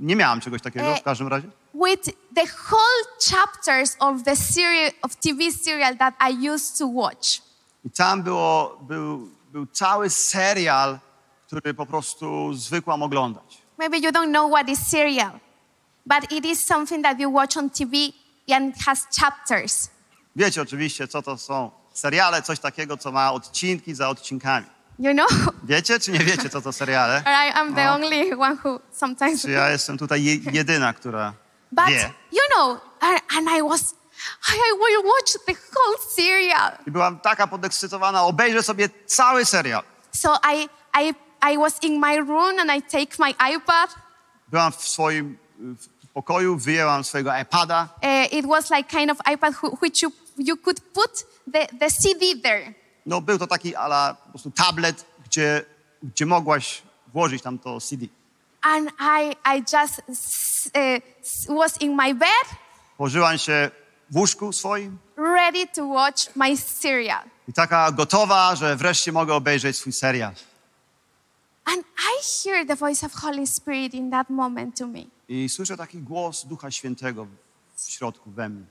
[0.00, 1.48] nie miałam czegoś takiego E, w każdym razie.
[1.74, 7.42] With the whole chapters of the serial of TV serial that I used to watch.
[7.84, 10.98] I tam było, był, był cały serial,
[11.46, 13.62] który po prostu zwykłam oglądać.
[13.78, 15.32] Maybe you don't know what is serial,
[16.06, 17.96] but it is something that you watch on TV
[18.56, 19.90] and has chapters.
[20.36, 24.66] Wiecie oczywiście, co to są seriale, coś takiego, co ma odcinki za odcinkami.
[25.02, 25.28] You know?
[25.64, 27.22] Wiecie, czy nie wiecie, co to seriale?
[27.26, 29.42] or I am the only one who sometimes.
[29.42, 31.32] Czy ja jestem tutaj je, jedyna, która
[31.72, 32.10] But wie?
[32.32, 33.94] you know, and, and I was,
[34.48, 36.72] I, I will watch the whole serial.
[36.86, 39.82] I byłam taka podekscytowana, obejrzę sobie cały serial.
[40.12, 41.14] So I, I,
[41.52, 43.94] I was in my room and I take my iPad.
[44.48, 49.18] Byłam w swoim y, w pokoju, wyjęłam swojego iPada Uh, it was like kind of
[49.34, 52.74] iPad who, which you, you could put the, the CD there.
[53.06, 55.64] No, był to taki ala po prostu tablet, gdzie,
[56.02, 58.06] gdzie mogłaś włożyć tam to CD.
[58.62, 60.02] And I, I just
[61.48, 62.46] uh, was in my bed,
[62.96, 63.70] Położyłam się
[64.10, 67.24] w łóżku swoim ready to watch my serial.
[67.48, 70.32] i taka gotowa, że wreszcie mogę obejrzeć swój serial.
[71.64, 72.12] And I
[72.44, 75.04] hear the voice of Holy Spirit in that moment to me.
[75.28, 77.26] I słyszę taki głos Ducha Świętego
[77.76, 78.64] w środku we mnie.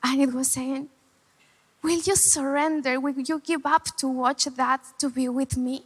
[0.00, 0.88] And it was saying,
[1.84, 3.00] Will you surrender?
[3.00, 5.78] Will you give up to watch that to be with me?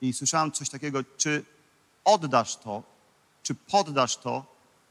[0.00, 1.44] I słyszałem coś takiego, czy
[2.04, 2.82] oddasz to,
[3.42, 4.44] czy poddasz to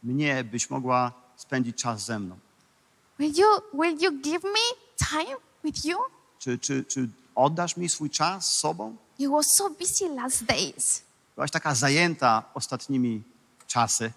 [0.04, 2.38] mnie, byś mogła spędzić czas ze mną?
[3.20, 3.48] Will you,
[3.82, 4.60] will you give me
[5.10, 5.98] time with you?
[6.40, 8.96] Czy, czy, czy oddasz mi swój czas z sobą?
[9.20, 11.02] You were so busy last days.
[11.36, 13.24] Byłaś taka zajęta ostatnimi
[13.68, 14.12] czasy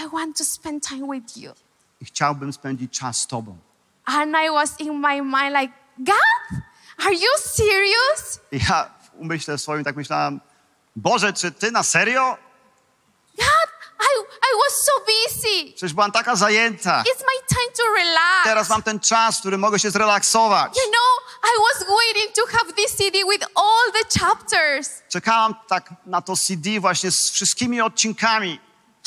[0.00, 1.52] I want to spend time with you.
[2.00, 3.56] i chciałbym spędzić czas z Tobą.
[4.04, 6.62] And I was in my mind like, God,
[7.04, 8.40] are you serious?
[8.52, 10.40] Ja w umyśle swoim tak myślałem,
[10.96, 12.36] Boże, czy Ty na serio?
[13.38, 13.68] God,
[14.00, 15.72] I, I was so busy.
[15.72, 17.02] Przecież byłam taka zajęta.
[17.02, 18.44] It's my time to relax.
[18.44, 20.76] Teraz mam ten czas, w którym mogę się zrelaksować.
[20.76, 25.02] You know, I was waiting to have this CD with all the chapters.
[25.08, 28.60] Czekałam tak na to CD właśnie z wszystkimi odcinkami.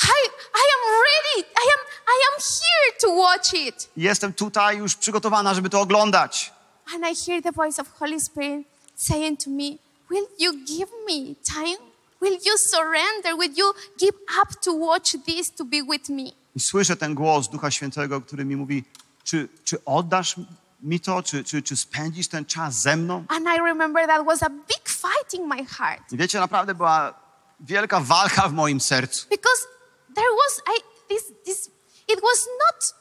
[0.03, 0.27] I,
[0.61, 1.49] I am ready.
[1.55, 3.89] I am, I am here to watch it.
[3.97, 6.53] Jestem tutaj już przygotowana, żeby to oglądać.
[6.93, 9.63] And I hear the voice of Holy Spirit saying to me,
[10.11, 11.77] Will you give me time?
[12.21, 13.35] Will you surrender?
[13.37, 16.23] Will you give up to watch this to be with me?
[16.55, 18.83] I słyszę ten głos Ducha Świętego, który mi mówi,
[19.23, 20.35] czy, czy oddasz
[20.81, 23.25] mi to, czy, czy, czy spędzisz ten czas ze mną?
[23.27, 27.13] And I remember that was a big fight in my heart I wiecie, naprawdę była
[27.59, 29.27] wielka walka w moim sercu.
[29.29, 29.67] because
[30.15, 31.69] there was I this this
[32.07, 32.93] it was not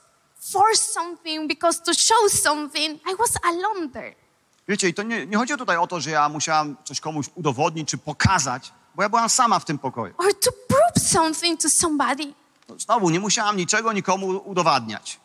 [0.53, 3.01] for something because to show something.
[3.13, 4.15] I was alone there.
[4.69, 7.89] Wiecie, i to nie, nie chodzi tutaj o to, że ja musiałam coś komuś udowodnić
[7.89, 10.15] czy pokazać, bo ja byłam sama w tym pokoju.
[10.19, 12.33] Or to prove something to somebody.
[12.69, 15.21] No, Znowu, nie musiałam niczego nikomu udowadniać,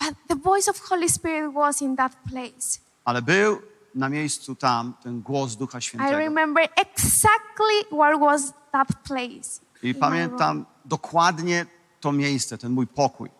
[0.00, 2.78] But the voice of Holy Spirit was in that place.
[3.04, 3.62] ale był
[3.94, 6.18] na miejscu tam ten głos Ducha I Świętego.
[6.18, 9.60] remember exactly where was that place.
[9.82, 11.66] I in my pamiętam dokładnie
[12.00, 13.30] to miejsce, ten mój pokój.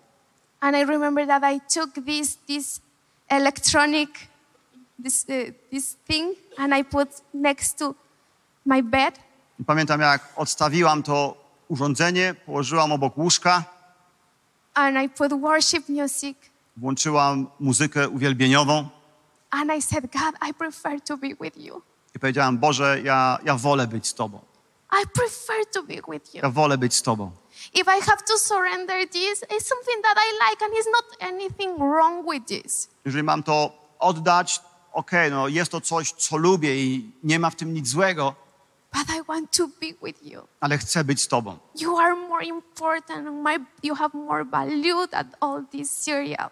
[0.60, 2.80] And I remember that I took this this
[3.28, 4.10] electronic
[5.02, 7.94] this uh, this thing and I put next to
[8.66, 9.18] my bed
[9.60, 11.36] I pamiętam, jak odstawiłam to
[11.68, 13.64] urządzenie, położyłam obok łóżka,
[14.74, 16.38] and I put worship music
[16.76, 18.88] włączyłam muzykę uwielbieniową
[19.50, 21.82] and I said, God, I prefer to be with you.
[22.14, 24.40] i powiedziałam, Boże, ja, ja wolę być z Tobą.
[25.02, 26.40] I prefer to be with you.
[26.42, 27.30] Ja wolę być z Tobą.
[27.74, 31.78] If I have to surrender this, it's something that I like and it's not anything
[31.78, 32.88] wrong with this.
[33.04, 34.60] Jeżeli mam to oddać,
[34.92, 38.34] okej, no jest to coś, co lubię i nie ma w tym nic złego,
[38.92, 40.40] But I want to be with you.
[40.60, 41.58] ale chcę być z Tobą.
[41.80, 46.50] You are more important and my, you have more value than all this serial.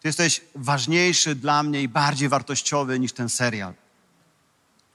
[0.00, 3.74] Ty jesteś ważniejszy dla mnie i bardziej wartościowy niż ten serial.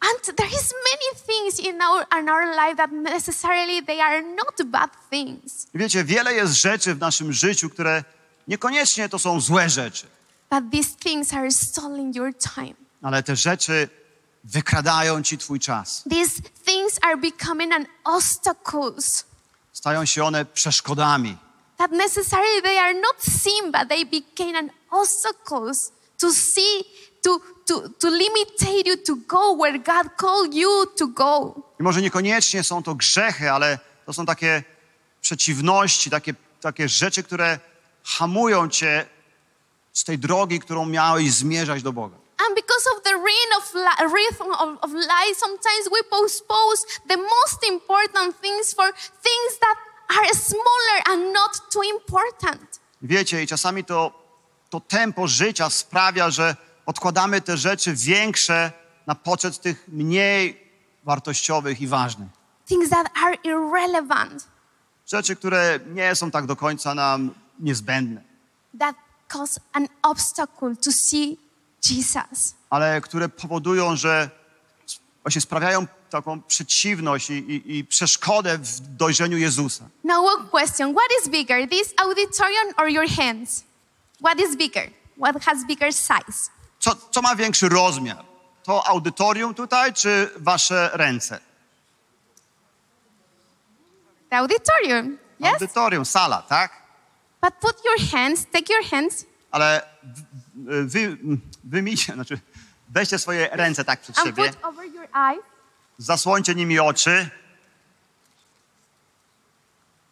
[0.04, 4.63] And there is many things in our, in our life that necessarily they are not
[4.66, 5.68] bad things.
[5.74, 8.04] Wiecie, wiele jest rzeczy w naszym życiu, które
[8.48, 10.06] niekoniecznie to są złe rzeczy,
[10.50, 12.74] But these things are stealing your time.
[13.02, 13.89] ale te rzeczy
[14.44, 16.04] wykradają ci twój czas.
[16.10, 19.26] These things are becoming an obstacles
[19.74, 21.38] Stają się one przeszkodami.
[21.78, 26.84] that necessarily they are not sin, but they became an obstacles to see,
[27.22, 31.56] to, to, to limitate you to go where God called you to go.
[31.80, 34.63] I może niekoniecznie są to grzechy, ale to są takie
[35.21, 37.60] przeciwności, takie, takie rzeczy, które
[38.04, 39.06] hamują cię
[39.93, 42.15] z tej drogi, którą miałeś zmierzać do Boga.
[42.47, 47.60] And because of the reign of rhythm of, of life, sometimes we postpone the most
[47.71, 49.78] important things for things that
[50.10, 52.80] are smaller and not too important.
[53.02, 54.12] Wiecie, i czasami to,
[54.69, 58.72] to tempo życia sprawia, że odkładamy te rzeczy większe
[59.08, 60.72] na poczet tych mniej
[61.04, 62.28] wartościowych i ważnych.
[62.67, 64.48] Things that are irrelevant,
[65.08, 68.22] Rzeczy, które nie są tak do końca nam niezbędne,
[68.80, 68.96] that
[69.28, 71.38] cause an obstacle to see
[71.89, 72.56] Jesus.
[72.69, 74.30] ale które powodują, że
[75.24, 79.86] właśnie sprawiają taką przeciwność i, i, i przeszkodę w dojrzeniu Jezusa.
[80.04, 83.63] Now, one question What is bigger, this auditorium or your hands?
[84.19, 84.89] What is bigger?
[85.17, 86.50] What has bigger size?
[86.84, 88.26] Co, co ma większy rozmiar?
[88.63, 91.39] To audytorium tutaj, czy wasze ręce?
[94.30, 95.54] The auditorium, yes?
[95.54, 96.72] Audytorium, sala, tak?
[97.41, 99.82] But put your hands, take your hands, Ale
[100.86, 101.17] wy,
[101.63, 102.39] wy mi, znaczy
[102.89, 105.43] weźcie swoje ręce tak przed and siebie, put over your eyes.
[105.98, 107.30] zasłońcie nimi oczy.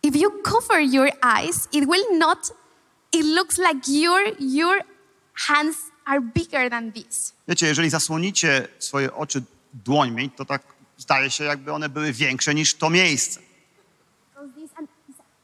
[0.04, 2.54] If you cover your eyes, it will not,
[3.12, 4.84] it looks like your, your
[5.34, 7.34] hands are bigger than this.
[7.48, 9.44] Wiecie, jeżeli zasłonicie swoje oczy
[9.74, 10.62] dłońmi, to tak
[10.98, 13.40] zdaje się, jakby one były większe niż to miejsce.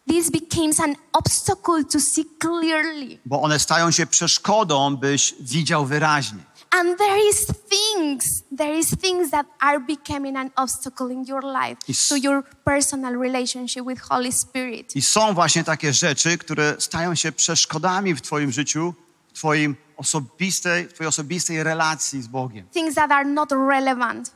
[0.07, 3.17] This becomes an obstacle to see clearly.
[3.25, 6.39] Bo one stają się przeszkodą, byś widział wyraźnie.
[6.71, 11.77] And there is things, there is things that are becoming an obstacle in your life
[12.09, 14.95] to your personal relationship with Holy Spirit.
[14.95, 18.93] I są właśnie takie rzeczy, które stają się przeszkodami w Twoim życiu,
[19.27, 22.67] w Twoim osobistej, w Twojej osobistej relacji z Bogiem.
[22.69, 24.31] Things that are not relevant.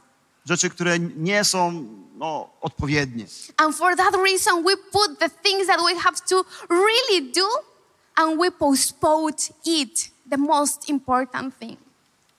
[0.46, 3.26] Rzeczy, które nie są no, odpowiednie.
[3.58, 7.48] And for that reason, we put the things that we have to really do
[8.16, 9.34] and we postpone
[9.66, 11.80] it, the most important thing.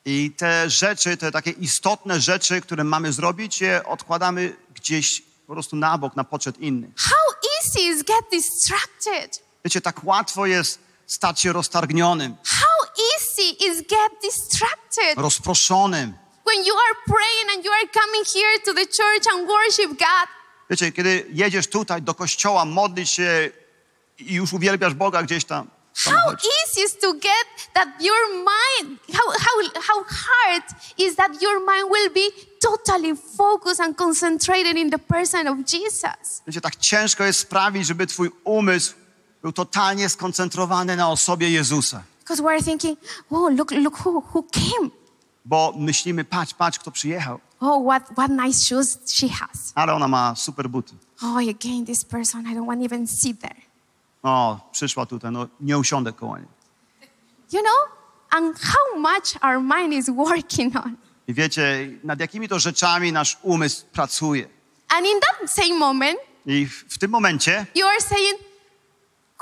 [0.04, 5.76] I te rzeczy, te takie istotne rzeczy, które mamy zrobić, je odkładamy gdzieś po prostu
[5.76, 6.90] na bok, na poczet innych.
[6.96, 9.42] How easy is get distracted?
[9.64, 15.16] Wiecie, tak łatwo jest stać się roztargnionym, How easy is get distracted?
[15.16, 16.12] rozproszonym.
[16.46, 20.28] When you are praying and you are coming here to the church and worship God,
[20.70, 23.50] Wiecie, kiedy jedziesz tutaj do kościoła, modlisz się
[24.18, 25.70] i już uwielbiasz Boga gdzieś tam.
[25.94, 30.64] how easy is to get that your mind, how, how, how hard
[30.98, 36.42] is that your mind will be totally focused and concentrated in the person of Jesus?
[36.46, 38.94] Wiecie, tak ciężko jest sprawić, żeby twój umysł
[39.42, 42.02] był totalnie skoncentrowany na osobie Jezusa.
[42.22, 42.96] Because we're thinking,
[43.30, 44.90] oh, look, look who, who came.
[45.44, 47.40] Bo myślimy, patrz, patrz, kto przyjechał.
[47.60, 49.72] Oh, what, what nice shoes she has.
[49.74, 50.94] Ale ona ma super buty.
[51.22, 53.62] Oh, again, this person, I don't want to even sit there.
[54.22, 56.48] O, przyszła tutaj, no nie usiądę koło niej.
[57.52, 57.88] You know?
[58.30, 60.96] And how much our mind is working on.
[61.28, 64.48] I wiecie, nad jakimi to rzeczami nasz umysł pracuje.
[64.88, 68.38] And in that same moment, I w, w tym momencie you are saying,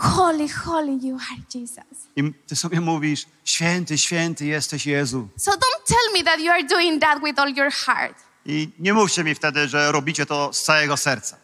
[0.00, 2.08] Holy, holy you are, Jesus.
[2.16, 5.28] i ty sobie mówisz, święty, święty jesteś Jezu.
[5.36, 8.16] So don't tell me that you are doing that with all your heart.
[8.46, 11.36] I nie mówcie mi wtedy, że robicie to z całego serca.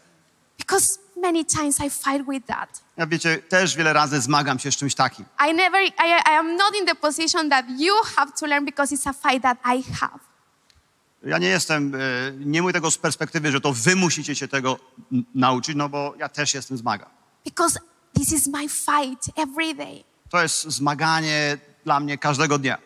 [0.58, 2.82] Because many times I fight with that.
[2.96, 5.24] Ja wiecie, też wiele razy zmagam się z czymś takim.
[5.50, 5.90] I never, I,
[6.26, 9.42] I am not in the position that you have to learn because it's a fight
[9.42, 10.18] that I have.
[11.22, 11.98] Ja nie jestem, e,
[12.38, 14.78] nie mówię tego z perspektywy, że to wy musicie się tego
[15.34, 17.08] nauczyć, no bo ja też jestem zmagam.
[17.44, 17.80] Because
[18.16, 20.04] this is my fight every day.
[20.30, 22.78] To jest zmaganie dla mnie każdego dnia.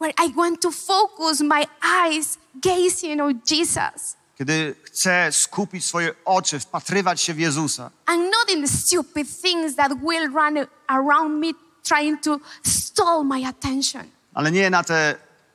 [0.00, 1.64] Where I want to focus my
[2.04, 4.16] eyes gazing on Jesus.
[4.38, 9.76] Kiedy chcę skupić swoje oczy, wpatrywać się w Jezusa, and not in the stupid things
[9.76, 11.46] that will run around me
[11.82, 14.02] trying to stall my attention.
[14.34, 15.14] ale nie na te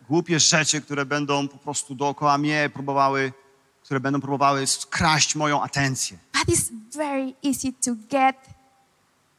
[0.09, 3.33] głupie rzeczy, które będą po prostu dookoła mnie próbowały,
[3.83, 6.17] które będą próbowały skraść moją atencję.
[6.33, 8.35] But it's very easy to get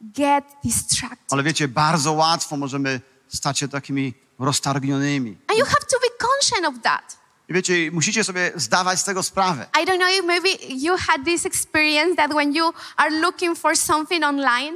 [0.01, 1.32] get distracted.
[1.32, 5.36] Ale wiecie, bardzo łatwo możemy stać się takimi roztargnionymi.
[5.49, 7.18] And you have to be conscious of that.
[7.49, 9.66] I wiecie, musicie sobie zdawać z tego sprawę.
[9.82, 13.76] I don't know if maybe you had this experience that when you are looking for
[13.76, 14.74] something online,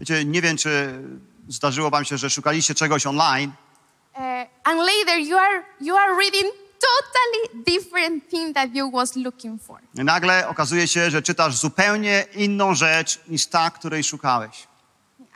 [0.00, 1.02] Wiecie, nie wiem, czy
[1.48, 3.52] zdarzyło wam się, że szukaliście czegoś online
[4.14, 4.20] uh,
[4.64, 9.78] and later you are you are reading totally different thing that you was looking for.
[9.94, 14.66] i nagle okazuje się, że czytasz zupełnie inną rzecz niż ta, której szukałeś.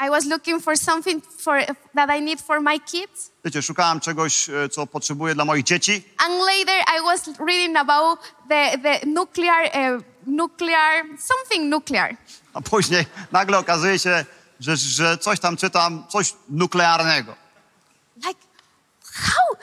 [0.07, 1.61] I was looking for something for
[1.95, 6.03] that I need for my kids, Wiecie, szukałem czegoś, e, co potrzebuję dla moich dzieci,
[6.19, 12.17] and later I was reading about the the nuclear uh, nuclear something nuclear.
[12.55, 14.25] a później nagle okazuje się,
[14.61, 17.35] że, że coś tam czytam, coś nuklearnego.
[18.17, 18.41] Like
[19.13, 19.57] how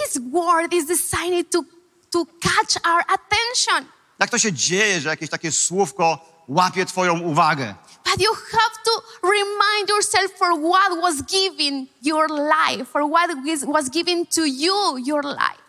[0.00, 1.62] this word is designed to
[2.10, 3.84] to catch our attention.
[4.18, 6.18] Jak to się dzieje, że jakieś takie słówko
[6.48, 7.74] łapie twoją uwagę?
[8.04, 13.30] But you have to remind yourself for what was given your life, for what
[13.72, 15.62] was given to you your life.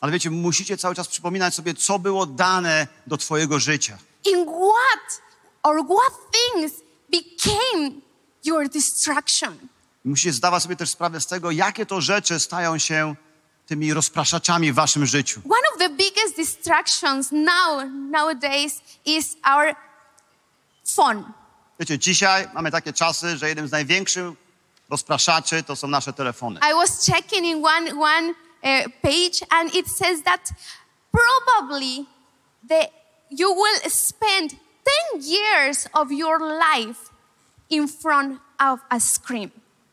[0.00, 3.98] Ale wiecie, musicie cały czas przypominać sobie, co było dane do twojego życia.
[4.24, 5.22] In what
[5.62, 6.72] or what things
[7.10, 7.90] became
[8.44, 9.58] your distraction.
[10.04, 13.14] Musicie zdawać sobie też sprawę z tego, jakie to rzeczy stają się
[13.72, 15.40] tymi rozpraszaczami w waszym życiu.
[15.44, 19.74] One of the biggest distractions now nowadays is our
[20.96, 21.24] phone.
[21.80, 24.24] Wiecie, dzisiaj mamy takie czasy, że jednym z największych
[24.90, 26.60] rozpraszaczy to są nasze telefony.
[26.70, 30.52] I was checking in one one uh, page and it says that
[31.12, 32.04] probably
[32.68, 32.88] the,
[33.30, 34.50] you will spend
[35.12, 37.00] 10 years of your life
[37.70, 39.50] in front of a screen.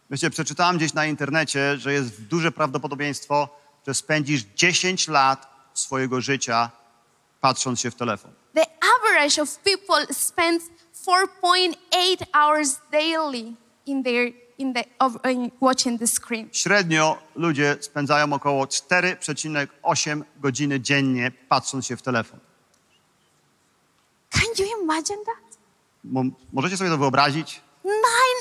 [0.09, 6.71] Wiecie, przeczytałem gdzieś na internecie, że jest duże prawdopodobieństwo, że spędzisz 10 lat swojego życia
[7.41, 8.31] patrząc się w telefon.
[8.55, 8.65] The
[8.97, 10.65] average of people spends
[11.07, 11.75] 4.8
[12.33, 13.53] hours daily
[13.85, 16.49] in their in the of in watching the screen.
[16.51, 22.39] Średnio ludzie spędzają około 4,8 godziny dziennie patrząc się w telefon.
[24.29, 25.57] Can you imagine that?
[26.03, 26.23] Mo-
[26.53, 27.61] Możecie sobie to wyobrazić?
[27.85, 28.39] Nine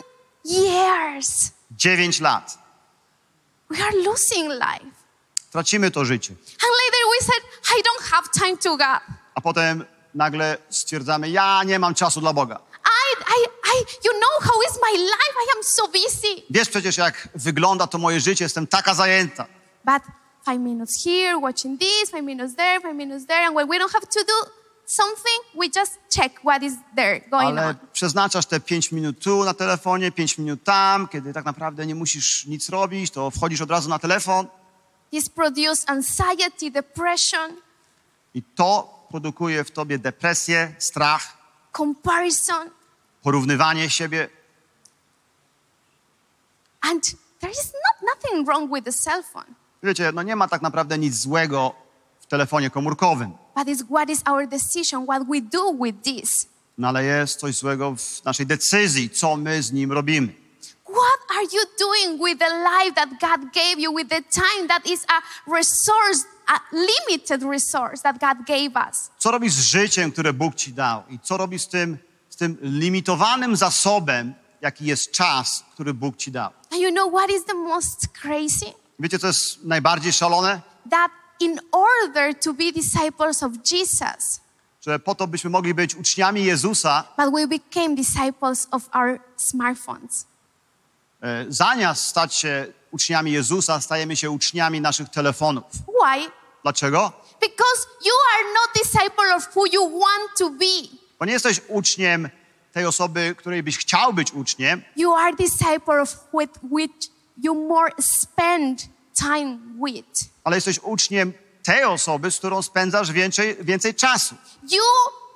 [0.64, 1.50] years.
[1.70, 2.58] 9 lat.
[3.70, 4.97] We are losing life.
[5.50, 6.30] Tracimy to życie.
[6.34, 7.42] And later we said,
[7.78, 9.00] I don't have time to God.
[9.34, 9.84] A potem
[10.14, 12.58] nagle stwierdzamy, ja nie mam czasu dla Boga.
[12.86, 15.34] I, I, I, you know how is my life?
[15.46, 16.42] I am so busy.
[16.50, 19.46] Wiesz przecież, jak wygląda to moje życie, jestem taka zajęta.
[19.84, 20.02] But
[20.44, 23.46] five minutes here, watching this, five minutes there, five minutes there.
[23.46, 24.50] And when we don't have to do
[24.86, 27.74] something, we just check what is there going Ale on.
[27.92, 32.46] przeznaczasz te 5 minut tu na telefonie, 5 minut tam, kiedy tak naprawdę nie musisz
[32.46, 34.46] nic robić, to wchodzisz od razu na telefon
[35.10, 37.56] This produces anxiety, depression,
[38.34, 41.36] i to produkuje w tobie depresję, strach,
[41.72, 42.70] comparison.
[43.22, 44.28] porównywanie siebie.
[46.80, 47.02] And
[47.40, 49.54] there is not nothing wrong with the cell phone.
[49.82, 51.74] Wiecie, no nie ma tak naprawdę nic złego
[52.20, 56.46] w telefonie komórkowym, But it's what is our decision, what we do with this.
[56.78, 60.34] no ale jest coś złego w naszej decyzji, co my z nim robimy.
[60.88, 64.86] What are you doing with the life that God gave you, with the time that
[64.86, 69.10] is a resource, a limited resource that God gave us?
[69.18, 71.02] Co robisz z życiem, które Bóg ci dał?
[71.10, 71.98] I co robisz z tym,
[72.30, 76.50] z tym limitowanym zasobem, jaki jest czas, który Bóg ci dał?
[76.70, 78.72] And you know what is the most crazy?
[78.98, 80.60] Wiecie, co jest najbardziej szalone?
[80.90, 81.10] That
[81.40, 84.40] in order to be disciples of Jesus,
[84.80, 90.26] Że po to, byśmy mogli być uczniami Jezusa, but we became disciples of our smartphones.
[91.22, 95.64] E, zamiast stać się uczniami Jezusa, stajemy się uczniami naszych telefonów.
[95.72, 96.30] Why?
[96.62, 97.12] Dlaczego?
[97.40, 100.98] Because you are not disciple of who you want to be.
[101.18, 102.28] Bo nie jesteś uczniem
[102.72, 107.10] tej osoby, której byś chciał być uczniem, You are disciple of with which
[107.42, 110.20] you more spend time with.
[110.44, 114.34] ale jesteś uczniem tej osoby, z którą spędzasz więcej, więcej czasu.
[114.62, 114.82] You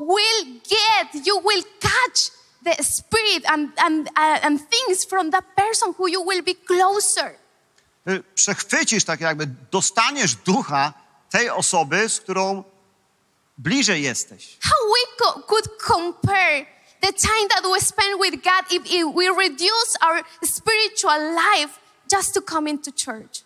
[0.01, 2.33] will get, you will catch
[2.65, 7.35] the spirit and, and, uh, and things from that person who you will be closer.
[8.35, 10.93] Przechwycisz tak jakby, dostaniesz ducha
[11.31, 12.65] tej osoby, z którą
[13.59, 14.59] bliżej jesteś.
[14.63, 16.67] How we co- could compare
[17.01, 21.79] the time that we spend with God if, if we reduce our spiritual life
[22.13, 23.45] just to come into church?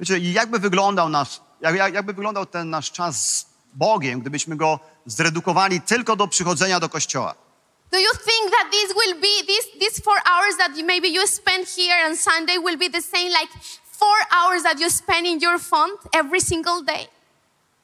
[0.00, 5.80] Wiecie, jakby wyglądał nasz, jak- jakby wyglądał ten nasz czas z Bogiem, gdybyśmy go zredukowali
[5.80, 7.34] tylko do przychodzenia do kościoła.
[7.92, 11.26] Do you think that this will be this these four hours that you, maybe you
[11.26, 13.50] spend here on Sunday will be the same like
[13.84, 17.08] four hours that you spend in your phone every single day?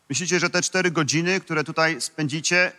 [0.09, 2.73] Myślicie, że te cztery godziny, które tutaj spędzicie,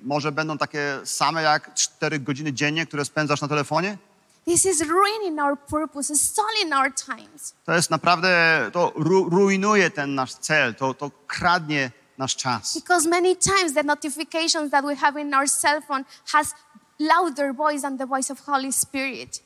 [0.00, 3.98] może będą takie same jak cztery godziny dziennie, które spędzasz na telefonie?
[4.44, 7.54] This is ruining our purpose, stalling our times.
[7.66, 12.74] To jest naprawdę, to ru, rujnuje ten nasz cel, to, to kradnie nasz czas.
[12.74, 16.54] Because many times the notifications that we have in our cell phone has
[17.00, 19.42] louder voice than the voice of Holy Spirit.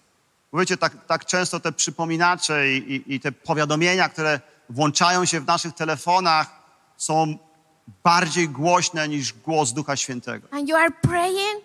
[0.53, 4.41] Bo Wiecie, tak, tak często te przypominacze i, i, i te powiadomienia, które
[4.71, 6.47] włączają się w naszych telefonach,
[6.97, 7.39] są
[8.05, 10.49] bardziej głośne niż głos Ducha Świętego.
[10.51, 11.65] And you are praying,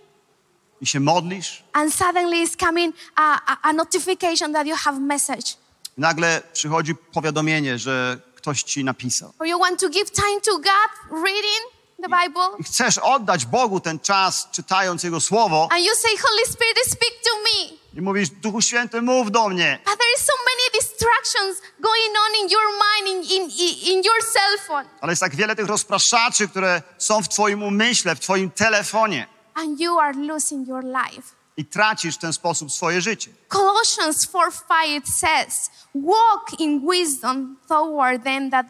[0.81, 5.55] I się modlisz, and suddenly is coming a, a, a notification that you have message.
[5.97, 9.33] i nagle przychodzi powiadomienie, że ktoś ci napisał.
[9.39, 13.79] Or you want to give time to God reading the Bible, I chcesz oddać Bogu
[13.79, 17.77] ten czas, czytając Jego Słowo, and you say, Holy Spirit, speak to me.
[17.93, 19.79] i mówisz, Duchu Święty, mów do mnie.
[19.85, 24.23] But there is so many distractions going on in your mind, in, in, in your
[24.33, 24.85] cell phone.
[25.01, 29.27] Ale jest tak wiele tych rozpraszaczy, które są w Twoim umyśle, w Twoim telefonie.
[29.53, 31.39] And you are losing your life.
[31.57, 33.31] I tracisz w ten sposób swoje życie.
[33.47, 38.65] Colossians 4 5 it says, Walk in wisdom toward them that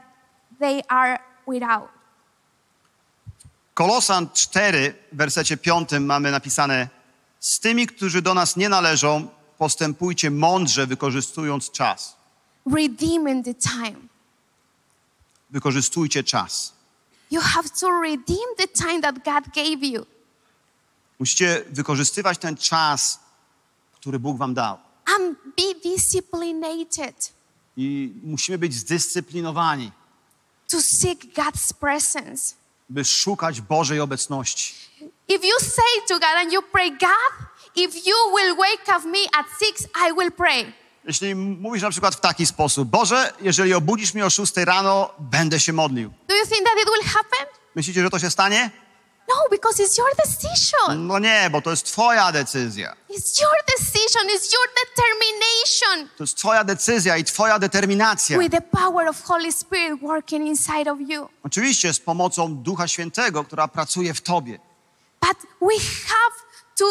[0.59, 1.98] they are without.
[3.79, 6.89] Kolosan 4, w wersecie 5 mamy napisane
[7.39, 9.27] Z tymi, którzy do nas nie należą,
[9.57, 12.15] postępujcie mądrze, wykorzystując czas.
[12.73, 13.99] Redeeming the time.
[15.49, 16.73] Wykorzystujcie czas.
[17.31, 20.05] You have to redeem the time that God gave you.
[21.19, 23.19] Musicie wykorzystywać ten czas,
[23.93, 24.77] który Bóg wam dał.
[25.05, 27.33] And be disciplinated
[27.77, 29.91] I musimy być zdyscyplinowani,
[30.67, 32.58] to seek God's presence.
[32.89, 34.73] By szukać Bożej obecności.
[35.27, 39.19] If you say to God and you pray, God, if you will wake up me
[39.39, 40.73] at six, I will pray.
[41.05, 45.59] Jeśli mówisz na przykład w taki sposób, Boże, jeżeli obudzisz mnie o 6 rano, będę
[45.59, 46.13] się modlił.
[46.27, 47.47] Do you think that it will happen?
[47.75, 48.71] Myślicie, że to się stanie?
[49.29, 51.07] No, because it's your decision.
[51.07, 52.95] No nie, bo to jest twoja decyzja.
[53.09, 58.39] It's your decision, it's your determination To jest twoja decyzja i twoja determinacja.
[58.39, 61.29] with the power of Holy Spirit working inside of you.
[61.43, 64.59] Oczywiście z pomocą Ducha Świętego, która pracuje w tobie.
[65.21, 66.35] But we have
[66.77, 66.85] to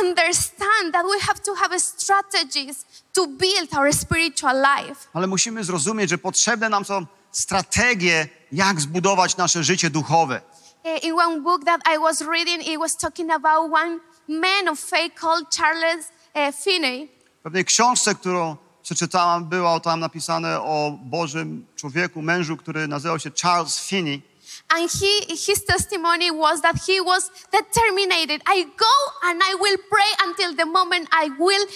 [0.00, 5.00] understand that we have to have strategies to build our spiritual life.
[5.14, 10.40] Ale musimy zrozumieć, że potrzebne nam są strategie, jak zbudować nasze życie duchowe.
[10.86, 14.78] Eh, In one book that I was reading, it was talking about one man of
[14.78, 17.08] faith called Charles uh, Finney.
[17.40, 23.30] W pewnej książce, którą przeczytałam, było tam napisane o Bożym człowieku, mężu, który nazywał się
[23.42, 24.22] Charles Finney.
[24.68, 28.30] And he, his testimony was that he was determined.
[28.56, 31.66] I go and I will pray until the moment I will,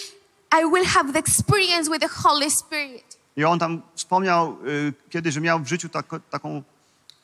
[0.51, 3.17] I will have the experience with the Holy Spirit.
[3.37, 6.63] I on tam wspomniał y, kiedyś, że miał w życiu tak, taką,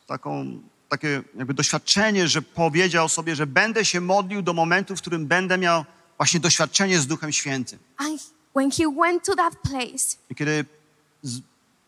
[0.08, 5.28] taką, takie jakby doświadczenie, że powiedział sobie, że będę się modlił do momentu, w którym
[5.28, 5.86] będę miał
[6.18, 7.80] właśnie doświadczenie z Duchem Świętym.
[7.98, 8.22] And
[8.56, 10.66] when he went to that place, I kiedy
[11.24, 11.40] z,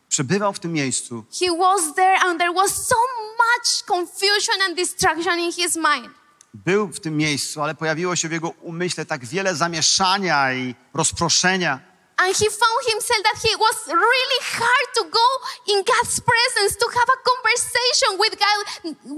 [0.10, 2.96] przebywał w tym miejscu, he was there and there was so
[3.38, 6.14] much confusion and distraction in his mind.
[6.54, 11.89] był w tym miejscu, ale pojawiło się w jego umyśle tak wiele zamieszania i rozproszenia.
[12.22, 15.28] And he found himself that he was really hard to go
[15.74, 18.58] in God's presence, to have a conversation with God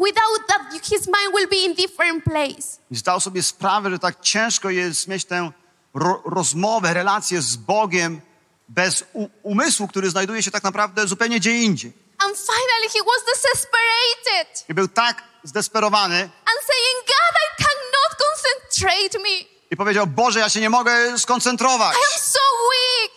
[0.06, 2.80] without that his mind will be in different place.
[2.92, 5.52] Zdał sobie sprawę, że tak ciężko jest mieć tę
[5.94, 8.22] ro, rozmowę, relację z Bogiem
[8.70, 9.04] bez
[9.44, 11.94] umysłu, który znajduje się tak naprawdę zupełnie gdzie indziej.
[12.18, 19.20] And finally he was desesperated I był tak zdesperowany and saying, God, I cannot concentrate
[19.20, 19.46] me.
[19.72, 21.96] i powiedział, Boże, ja się nie mogę skoncentrować.
[21.96, 22.41] I am so.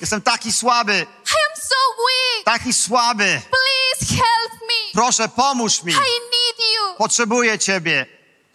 [0.04, 1.74] Jestem taki słaby, I am so
[2.06, 2.44] weak.
[2.44, 3.24] taki słaby.
[3.50, 4.92] Please help me.
[4.94, 5.92] Proszę, pomóż mi.
[5.92, 6.96] I need you.
[6.98, 8.06] Potrzebuję Ciebie.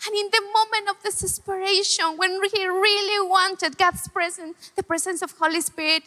[0.08, 5.32] And in the moment of desperation, when he really wanted God's presence, the presence of
[5.39, 6.04] Holy Spirit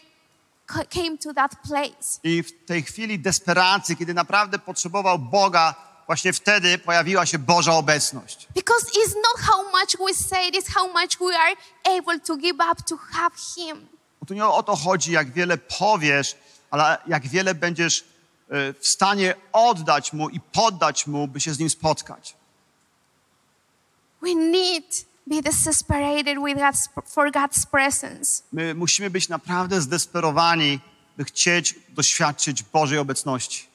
[0.67, 2.21] ca- came to that place.
[2.23, 5.75] I w tej chwili desperacji, kiedy naprawdę potrzebował Boga,
[6.07, 8.49] właśnie wtedy pojawiła się Boża obecność.
[8.55, 11.57] Because it's not how much we say, it's how much we are
[11.99, 13.89] able to give up to have Him.
[14.23, 16.37] Bo tu nie o to chodzi, jak wiele powiesz,
[16.71, 21.59] ale jak wiele będziesz e, w stanie oddać Mu i poddać Mu, by się z
[21.59, 22.37] Nim spotkać.
[24.21, 28.43] We need be desesperated with God's, for God's presence.
[28.53, 30.81] My musimy być naprawdę zdesperowani,
[31.17, 33.67] by chcieć doświadczyć Bożej obecności.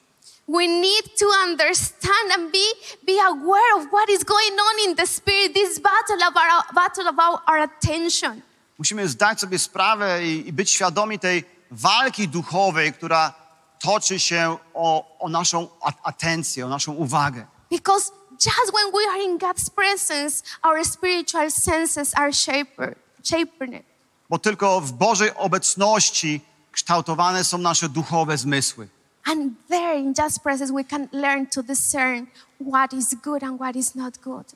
[0.48, 2.68] We need to understand and be,
[3.06, 7.08] be aware of what is going on in the spirit, this battle of our, battle
[7.08, 8.47] about our attention.
[8.78, 13.34] Musimy zdać sobie sprawę i, i być świadomi tej walki duchowej, która
[13.78, 15.68] toczy się o, o naszą
[16.02, 17.46] atencję, o naszą uwagę.
[17.70, 23.82] Because just when we are in God's presence, our spiritual senses are shaper, sharpened.
[24.30, 26.40] Bo tylko w Bożej obecności
[26.72, 28.88] kształtowane są nasze duchowe zmysły.
[29.24, 32.26] And there in God's presence, we can learn to discern
[32.72, 34.46] what is good and what is not good.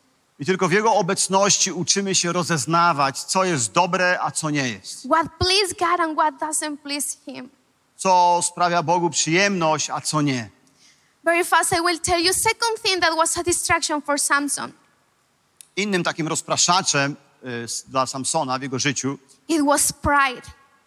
[0.42, 5.06] I tylko w Jego obecności uczymy się rozeznawać, co jest dobre, a co nie jest.
[5.06, 7.50] What pleases God and what doesn't please Him.
[7.96, 10.50] Co sprawia Bogu przyjemność, a co nie.
[11.24, 14.72] Very fast, I will tell you second thing that was a distraction for Samson.
[15.76, 19.18] Innym takim rozpraszaczem y, dla Samsona w jego życiu
[19.48, 20.42] It was pride.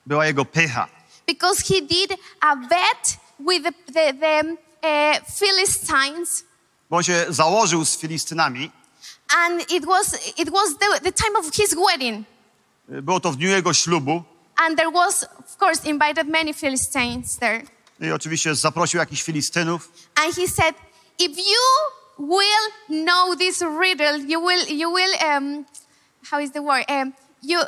[0.06, 0.88] była jego pycha.
[1.28, 6.44] Because he did a bet with the, the, the uh, Philistines
[6.90, 8.72] Bo on się założył z Filistynami.
[9.30, 12.24] And it was it was the, the time of his wedding
[12.90, 14.24] Było to w dniu jego ślubu.
[14.58, 17.64] and there was of course invited many philistines there
[18.02, 19.90] I oczywiście zaprosił jakichś Filistynów.
[20.16, 20.76] and he said
[21.20, 21.62] if you
[22.20, 22.72] will
[23.06, 25.66] know this riddle you will you will um,
[26.32, 27.14] how is the word um,
[27.44, 27.60] you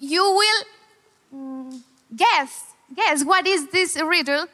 [0.00, 0.64] you will
[1.32, 1.80] mm,
[2.16, 2.50] guess
[2.96, 4.46] guess what is this riddle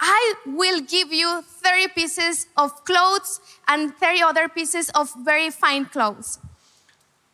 [0.00, 5.86] i will give you 30 pieces of clothes and 30 other pieces of very fine
[5.86, 6.38] clothes.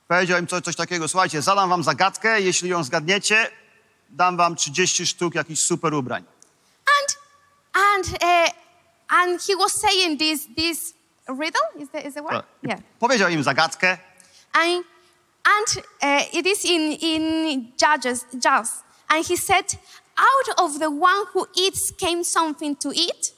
[0.09, 3.51] Powiedział im coś, coś takiego, słuchajcie, zadam wam zagadkę, jeśli ją zgadniecie,
[4.11, 6.25] dam wam 30 sztuk jakichś super ubrań.
[7.01, 7.17] and
[7.73, 8.51] and uh,
[9.09, 10.95] and he was saying this this
[11.29, 11.61] riddle?
[11.79, 12.47] Is the is the word Tak.
[12.63, 12.81] Yeah.
[12.99, 13.99] Powiedział im zagadkę.
[14.53, 14.85] And
[15.45, 19.79] and uh, it is in in judges judges and he said
[20.23, 23.35] out of the one who eats came something to eat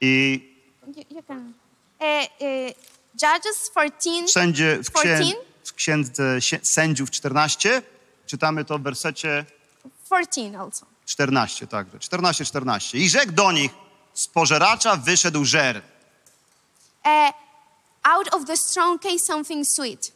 [0.00, 0.40] i
[0.96, 1.54] you, you can
[2.00, 2.72] uh, uh,
[3.14, 5.36] judges 14 wszędzie w, księ, 14?
[5.64, 7.82] w księdze sędziów 14
[8.26, 9.44] czytamy to w wersecie
[10.06, 12.98] 14 also 14, także 14, 14.
[12.98, 13.70] I rzekł do nich,
[14.14, 15.82] z pożeracza wyszedł żer,
[17.04, 17.32] uh,
[18.02, 20.12] out of the strong came something sweet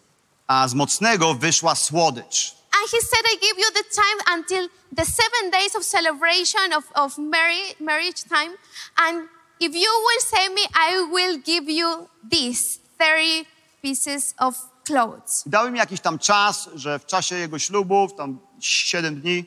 [0.49, 2.58] a z mocnego wyszła słodycz.
[2.79, 6.85] And he said, I give you the time until the seven days of celebration of,
[6.95, 8.53] of marri- marriage time.
[8.97, 9.29] And
[9.61, 13.47] if you will say me, I will give you these 30
[13.83, 14.55] pieces of
[14.85, 15.43] clothes.
[15.47, 19.45] I dał im jakiś tam czas, że w czasie jego ślubów, tam 7 dni,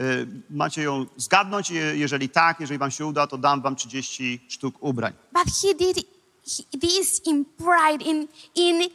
[0.00, 1.70] y, macie ją zgadnąć.
[1.70, 5.12] Je- Jeżeli tak, jeżeli wam się uda, to dam wam 30 sztuk ubrań.
[5.32, 8.90] But he did he- this in pride, in, in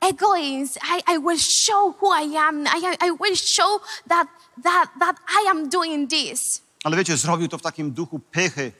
[0.00, 0.78] egoism.
[0.82, 2.66] I, I will show who I am.
[2.66, 4.26] I, I will show that,
[4.62, 6.62] that, that I am doing this.
[6.84, 8.72] Ale wiecie, zrobił to w takim duchu pychy,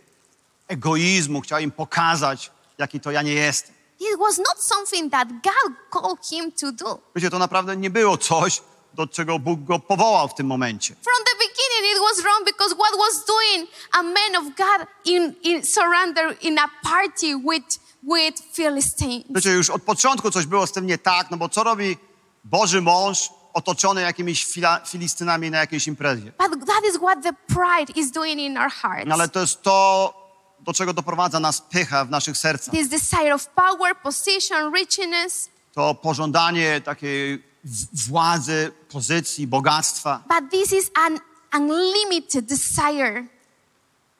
[0.69, 1.41] egoizmu.
[1.41, 3.75] Chciał im pokazać, jaki to ja nie jestem.
[4.01, 6.99] It was not something that God called him to do.
[7.15, 8.61] Wiecie, to naprawdę nie było coś,
[8.95, 10.95] do czego Bóg go powołał w tym momencie.
[10.95, 15.35] From the beginning, it was wrong because what was doing a man of God in,
[15.43, 19.25] in surrender in a party with, with Philistines.
[19.31, 21.97] Wiecie, już od początku coś było z tym nie tak, no bo co robi
[22.45, 26.33] Boży mąż otoczony jakimiś fila, Filistynami na jakiejś imprezie?
[26.39, 29.07] But that is what the pride is doing in our hearts.
[29.07, 30.15] No ale to jest to,
[30.61, 32.75] do czego doprowadza nas pycha w naszych sercach.
[32.75, 35.49] This desire of power, position, richness.
[35.75, 37.45] To pożądanie takiej
[38.09, 40.23] władzy, pozycji, bogactwa.
[40.29, 41.19] But this is an
[41.55, 43.27] unlimited desire.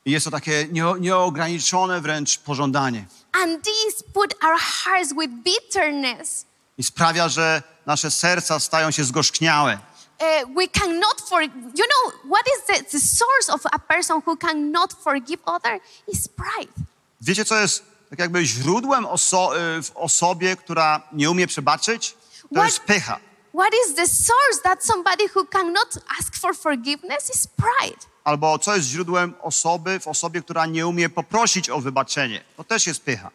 [0.09, 3.05] I jest to takie nie, nieograniczone wręcz pożądanie.
[3.33, 6.47] And this put our hearts with bitterness.
[6.79, 9.79] I sprawia, że nasze serca stają się zgorzkniałe.
[10.21, 11.55] Uh, we cannot forgive.
[11.55, 15.81] You know, what is the, the source of a person who cannot forgive other?
[16.13, 16.73] Is pride.
[17.21, 22.15] Wiecie, co jest tak jakby źródłem oso- y, w osobie, która nie umie przebaczyć?
[22.43, 23.21] To What- jest pycha.
[23.55, 27.99] What is the source that somebody who cannot ask for forgiveness is pride?
[28.25, 32.45] Albo co jest źródłem osoby w osobie, która nie umie poprosić o wybaczenie?
[32.57, 33.31] To też jest pycha.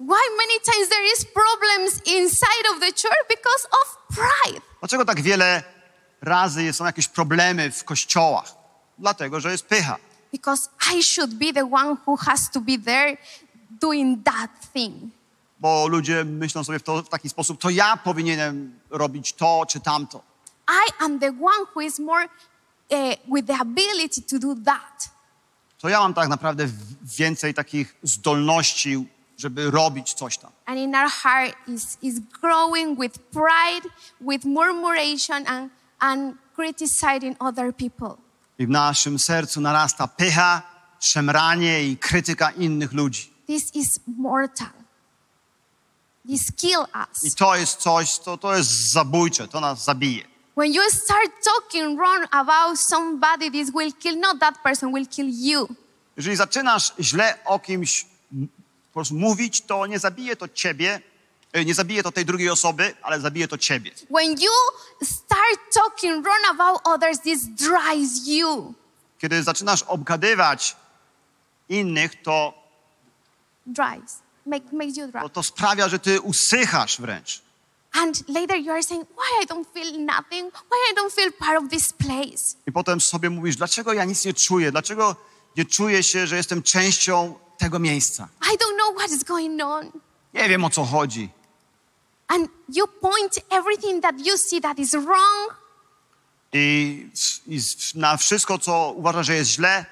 [0.00, 4.60] Why many times there is problems inside of the church because of pride?
[4.80, 5.62] Dlaczego tak wiele
[6.22, 8.54] razy są jakieś problemy w kościołach?
[8.98, 9.96] Dlatego, że jest pycha.
[10.32, 13.16] Because I should be the one who has to be there
[13.80, 14.94] doing that thing.
[15.66, 19.80] Bo ludzie myślą sobie w, to, w taki sposób, to ja powinienem robić to czy
[19.80, 20.22] tamto.
[20.68, 25.10] I am the one who is more uh, with the ability to do that.
[25.78, 26.68] To ja mam tak naprawdę
[27.18, 29.06] więcej takich zdolności,
[29.38, 30.50] żeby robić coś tam.
[30.66, 33.90] And in our heart is, is growing with pride,
[34.20, 38.16] with murmuration and, and criticizing other people.
[38.58, 40.62] I w naszym sercu narasta pycha,
[41.00, 43.30] szemranie i krytyka innych ludzi.
[43.46, 44.85] This is mortal.
[46.28, 47.34] This kill I us.
[47.34, 50.24] to jest coś, to, to jest zabójcze, to nas zabije.
[50.56, 55.28] When you start talking wrong about somebody, this will kill not that person, will kill
[55.28, 55.68] you.
[56.16, 58.06] Jeżeli zaczynasz źle o kimś
[58.92, 61.00] po prostu mówić, to nie zabije to ciebie,
[61.56, 63.90] Y, Nie zabije to tej drugiej osoby, ale zabije to ciebie.
[64.10, 64.52] When you
[65.02, 68.74] start talking wrong about others, this drives you.
[69.18, 70.76] Kiedy zaczynasz obgadywać
[71.68, 72.66] innych, to,
[73.66, 74.18] Drives.
[74.46, 75.32] Make, makes you to, drive.
[75.32, 77.42] to sprawia, że ty usychasz wręcz.
[77.92, 80.52] And later you are saying, why I don't feel nothing?
[80.52, 82.56] Why I don't feel part of this place?
[82.66, 84.70] I potem sobie mówisz, dlaczego ja nic nie czuję?
[84.70, 85.16] Dlaczego
[85.56, 88.28] nie czuję się, że jestem częścią tego miejsca?
[88.42, 89.90] I don't know what is going on.
[90.34, 91.28] Nie wiem o co chodzi.
[92.28, 95.56] And you point everything that you see that is wrong,
[96.52, 97.08] I,
[97.46, 97.60] i
[97.94, 99.86] na wszystko, co uważasz, że jest źle,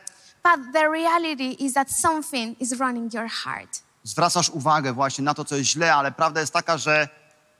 [0.44, 3.82] but the reality is that something is running your heart.
[4.04, 7.08] Zwracasz uwagę właśnie na to, co jest źle, ale prawda jest taka, że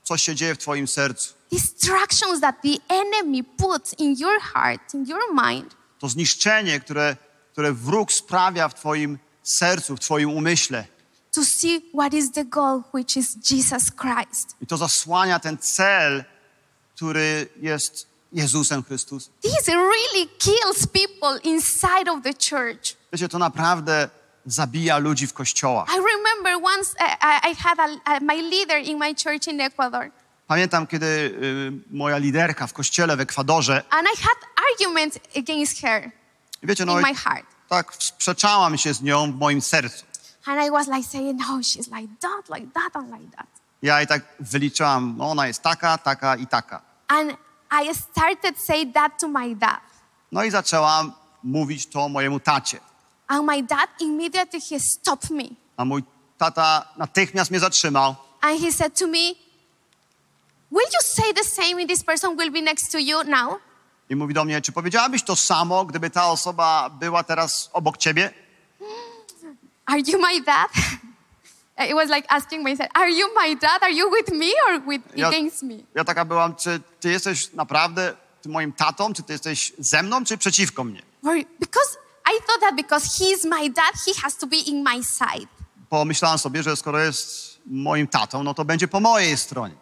[0.03, 1.35] coś się dzieje w twoim sercu.
[1.53, 7.17] Distractions that the enemy puts in your heart, in your mind, To zniszczenie, które,
[7.53, 10.85] które wróg sprawia w twoim sercu, w twoim umyśle.
[11.35, 14.57] to see what is the goal, which is Jesus Christ.
[14.61, 16.25] I to zasłania ten cel,
[16.95, 19.33] który jest Jezusem Chrystusem.
[19.43, 22.97] This really kills people inside of the church.
[23.13, 24.09] Wiecie, to naprawdę
[24.47, 25.89] zabija ludzi w kościołach.
[25.89, 30.11] I remember once I, I had a, my leader in my church in Ecuador,
[30.47, 34.37] Pamiętam, kiedy y, moja liderka w kościele w Ekwadorze, and I had
[34.73, 36.11] arguments against her
[36.63, 37.47] wiecie, in no i my heart.
[37.69, 40.05] tak sprzeczałam się z nią w moim sercu.
[40.47, 43.47] And I was like saying, no, she's like that, like that, and like that.
[43.83, 46.83] Ja i tak wyliczałam, no ona jest taka, taka i taka.
[47.09, 47.37] And
[47.85, 49.81] I started say that to my dad.
[50.33, 52.79] No i zaczęłam mówić to mojemu tacie.
[53.29, 55.45] And my dad immediately he stopped me.
[55.77, 56.03] A mój
[56.39, 59.35] tata natychmiast mnie zatrzymał And he said to me,
[60.71, 63.59] Will you say the same if this person will be next to you now?
[64.11, 68.31] i mówi do mnie, czy powiedziałabyś to samo, gdyby ta osoba była teraz obok ciebie?
[69.87, 70.71] Are you my dad?
[71.91, 73.83] it was like asking myself, Are you my dad?
[73.83, 75.75] Are you with me or with Ja- against me?
[75.95, 78.17] Ja taka byłam, czy ty jesteś naprawdę
[78.47, 81.03] moim tatą, czy ty jesteś ze mną, czy przeciwko mnie?
[81.61, 81.97] Because
[82.27, 85.49] I thought that because he's my dad, he has to be in my side.
[85.91, 89.75] Pomyślałam sobie, że skoro jest moim tatą, no to będzie po mojej stronie.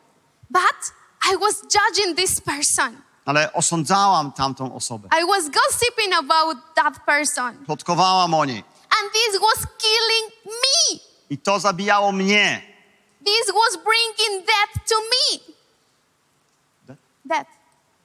[0.51, 0.93] But
[1.33, 3.03] I was judging this person.
[3.25, 5.09] Ale osądzałam tamtą osobę.
[5.23, 7.65] I was gossiping about that person.
[7.65, 8.65] Plotkowałam o niej.
[9.01, 11.01] And this was killing me.
[11.31, 12.63] I to zabijało mnie.
[13.25, 15.55] This was bringing death to me.
[16.87, 17.01] Death?
[17.25, 17.51] Death.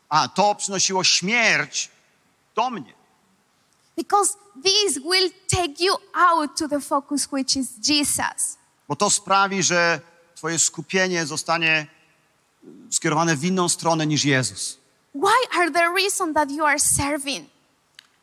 [0.09, 1.89] A to przynosiło śmierć
[2.55, 2.96] do mnie.
[3.97, 8.57] Because this will take you out to the focus, which is Jesus.
[8.87, 10.01] Bo to sprawi, że
[10.35, 11.87] twoje skupienie zostanie
[12.89, 14.77] skierowane w inną stronę niż Jezus.
[15.15, 17.49] Why are the reason that you are serving?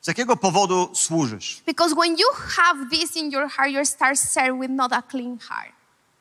[0.01, 1.63] Z jakiego powodu służysz?
[1.67, 5.39] Because when you have this in your heart, you start serving with not a clean
[5.39, 5.73] heart.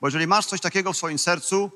[0.01, 1.71] Bo jeżeli masz coś takiego w swoim sercu,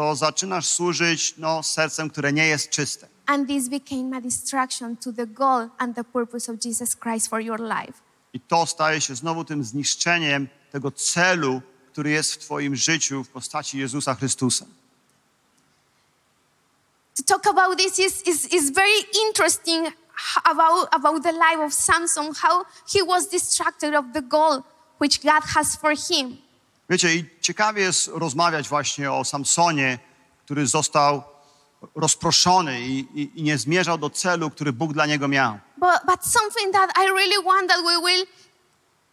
[0.00, 3.08] to zaczynasz służyć no, sercem, które nie jest czyste.
[3.26, 7.40] And this became a distraction to the goal and the purpose of Jesus Christ for
[7.40, 7.92] your life.
[8.32, 13.28] I to staje się znowu tym zniszczeniem tego celu, który jest w Twoim życiu w
[13.28, 14.66] postaci Jezusa Chrystusa.
[17.16, 19.92] To talk about this is, is, is very interesting
[20.44, 24.62] about, about the life of Samson, how he was distracted of the goal
[25.00, 26.49] which God has for him.
[26.90, 29.98] Wiecie, i ciekawie jest rozmawiać właśnie o Samsonie,
[30.44, 31.22] który został
[31.94, 35.58] rozproszony i, i, i nie zmierzał do celu, który Bóg dla niego miał.
[35.76, 38.26] But, but something that I really want that we will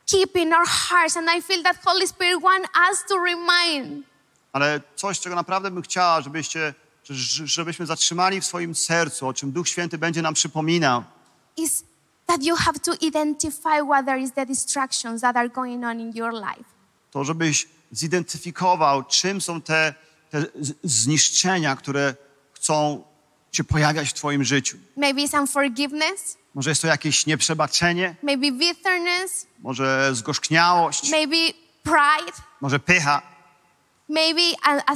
[0.05, 4.05] keep in our hearts, and I feel that Holy Spirit want us to remind
[4.53, 6.73] Ale coś, czego naprawdę bym chciała, żebyście,
[7.43, 11.03] żebyśmy zatrzymali w swoim sercu, o czym Duch Święty będzie nam przypominał,
[11.57, 11.83] is
[12.25, 16.11] that you have to identify what there is the distractions that are going on in
[16.15, 16.76] your life.
[17.11, 19.93] To żebyś zidentyfikował, czym są te,
[20.29, 20.45] te
[20.83, 22.15] zniszczenia, które
[22.53, 23.03] chcą
[23.51, 24.77] się pojawiać w Twoim życiu.
[24.97, 31.53] Maybe it's unforgiveness, Może jest to jakieś nieprzebaczenie, maybe bitterness, może zgorzkniałość, maybe
[31.83, 33.21] pride, może pycha,
[34.09, 34.95] maybe a, a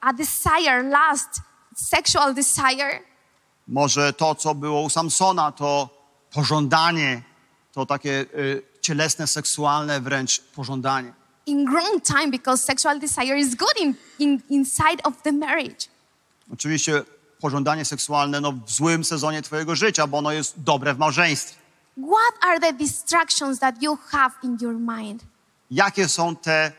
[0.00, 1.40] a desire, lust,
[1.76, 3.00] sexual desire.
[3.68, 5.88] może to, co było u Samsona, to
[6.30, 7.22] pożądanie,
[7.72, 11.12] to takie y, cielesne, seksualne wręcz pożądanie.
[11.46, 15.88] In wrong time because sexual desire is good in, in, inside of the marriage.
[16.52, 17.02] Oczywiście
[17.40, 21.56] pożądanie seksualne no, w złym sezonie Twojego życia, bo ono jest dobre w małżeństwie.
[21.96, 25.24] What are the distractions that you have in your mind?
[25.70, 26.72] jakie są te,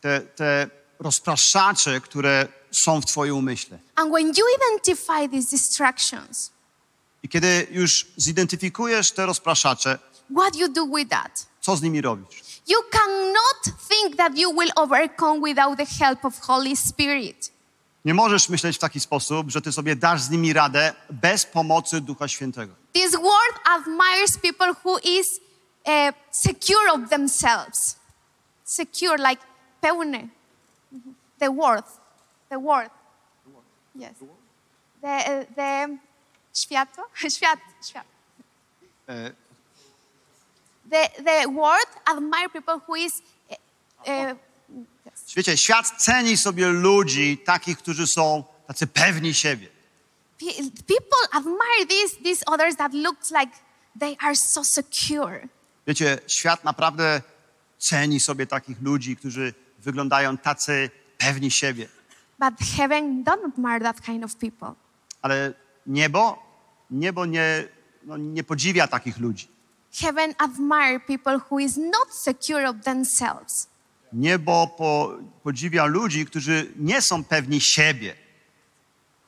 [0.00, 3.78] te, te rozpraszacze, które są w Twoim umyśle.
[3.94, 6.50] And when you identify these distractions,
[7.22, 9.98] I I kiedy już zidentyfikujesz te rozpraszacze,
[10.30, 11.46] what you do with that?
[11.60, 12.60] co z nimi robisz?
[12.68, 17.52] You cannot think that you will overcome without the help of Holy Spirit.
[18.04, 22.00] Nie możesz myśleć w taki sposób, że ty sobie dasz z nimi radę bez pomocy
[22.00, 22.74] Ducha Świętego.
[22.92, 25.40] This word admires people who is
[25.86, 27.96] uh, secure of themselves.
[28.64, 29.42] Secure, like
[29.80, 30.28] pełny.
[30.92, 31.14] Mhm.
[31.38, 32.00] The worth.
[32.48, 32.90] The worth.
[33.94, 34.12] Yes.
[35.00, 35.98] The, uh, the
[36.54, 37.04] światło?
[37.36, 37.58] Świat,
[37.88, 38.04] świat.
[39.08, 39.32] E,
[40.90, 43.22] The, the word admire people who is
[44.06, 45.34] yes.
[45.36, 49.68] Wiecie, świat ceni sobie ludzi takich, którzy są tacy pewni siebie.
[50.38, 53.52] Pe- people admire these, these others that looks like
[54.00, 55.48] they are so secure.
[55.86, 57.22] Wiecie, świat naprawdę
[57.78, 61.88] ceni sobie takich ludzi, którzy wyglądają tacy pewni siebie.
[62.38, 64.74] But heaven don't admire that kind of people.
[65.22, 65.54] Ale
[65.86, 66.42] niebo,
[66.90, 67.68] niebo nie,
[68.02, 69.48] no, nie podziwia takich ludzi.
[70.00, 73.68] Heaven admire people who is not secure of themselves.
[74.12, 78.14] Niebo po, podziwia ludzi, którzy nie są pewni siebie,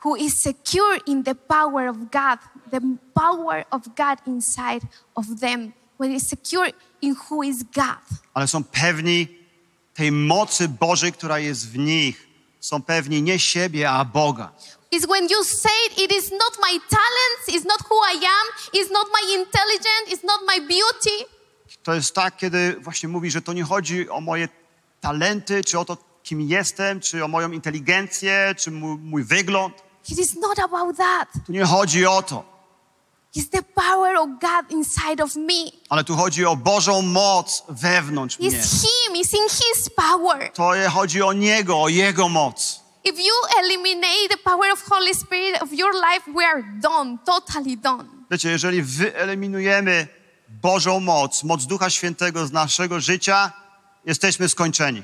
[0.05, 2.39] who is secure in the power of God,
[2.71, 2.81] the
[3.15, 6.71] power of God inside of them, when is secure
[7.03, 8.21] in who is God.
[8.35, 9.29] ale są pewni
[9.95, 12.29] tej mocy Bożej, która jest w nich.
[12.61, 14.53] Są pewni nie siebie, a Boga.
[14.91, 18.91] Is when you say it is not my talents, it's not who I am, it's
[18.91, 21.25] not my intelligence, it's not my beauty.
[21.83, 24.49] To jest tak, kiedy właśnie mówi, że to nie chodzi o moje
[25.01, 29.75] talenty, czy o to, kim jestem, czy o moją inteligencję, czy mój, mój wygląd.
[30.09, 31.29] It is not about that.
[31.47, 32.59] Tu nie chodzi o to,
[33.37, 35.71] It's the power of God inside of me.
[35.89, 38.51] ale tu chodzi o Bożą moc wewnątrz mnie.
[38.51, 40.53] It's Him, it's in His power.
[40.53, 42.88] To chodzi o Niego, o Jego moc.
[43.09, 47.77] If you eliminate the power of Holy Spirit of your life, we are done, totally
[47.77, 48.09] done.
[48.31, 50.07] Wiecie, jeżeli wyeliminujemy
[50.49, 53.53] Bożą moc, moc Ducha Świętego z naszego życia,
[54.05, 55.03] jesteśmy skończeni.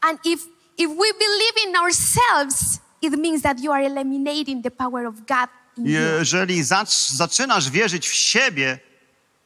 [0.00, 0.42] And if,
[0.78, 5.48] if we believe in ourselves, it means that you are eliminating the power of God
[5.76, 5.92] in you.
[5.92, 8.78] Jeżeli zacz, zaczynasz wierzyć w siebie,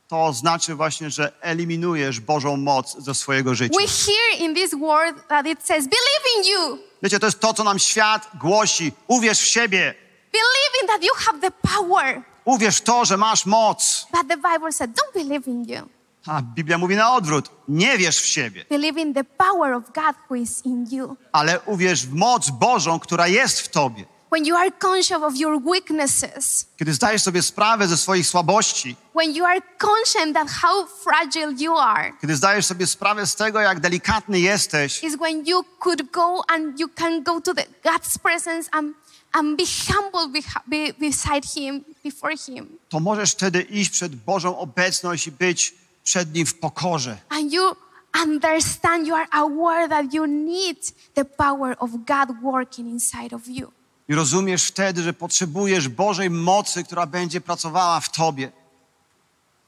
[0.08, 3.78] to znaczy właśnie, że eliminujesz Bożą moc ze swojego życia.
[3.78, 6.78] We hear in this word that it says, believe in you.
[7.02, 8.92] Wiecie, to jest to, co nam świat głosi.
[9.06, 9.94] Uwierz w siebie.
[10.32, 12.22] Believe in that you have the power.
[12.44, 14.06] Uwierz w to, że masz moc.
[14.12, 15.88] But the Bible said, don't believe in you.
[16.26, 17.50] A Biblia mówi na odwrót.
[17.68, 21.16] Nie wierz w siebie, Believe in the power of God who is in you.
[21.32, 24.04] ale uwierz w moc Bożą, która jest w tobie.
[24.32, 29.32] When you are conscious of your weaknesses, Kiedy zdajesz sobie sprawę ze swoich słabości, when
[29.34, 33.80] you are conscious that how fragile you are, kiedy zdajesz sobie sprawę z tego, jak
[33.80, 38.68] delikatny jesteś, is when you could go and you can go to the God's presence
[38.72, 38.94] and,
[39.32, 42.78] and be humble be, beside Him, before Him.
[42.88, 45.74] to możesz wtedy iść przed Bożą obecność i być
[46.04, 47.16] przed Nim w pokorze.
[47.28, 47.76] And you
[48.22, 53.72] understand, you are aware that you need the power of God working inside of you.
[54.08, 58.52] I rozumiesz wtedy, że potrzebujesz Bożej mocy, która będzie pracowała w tobie.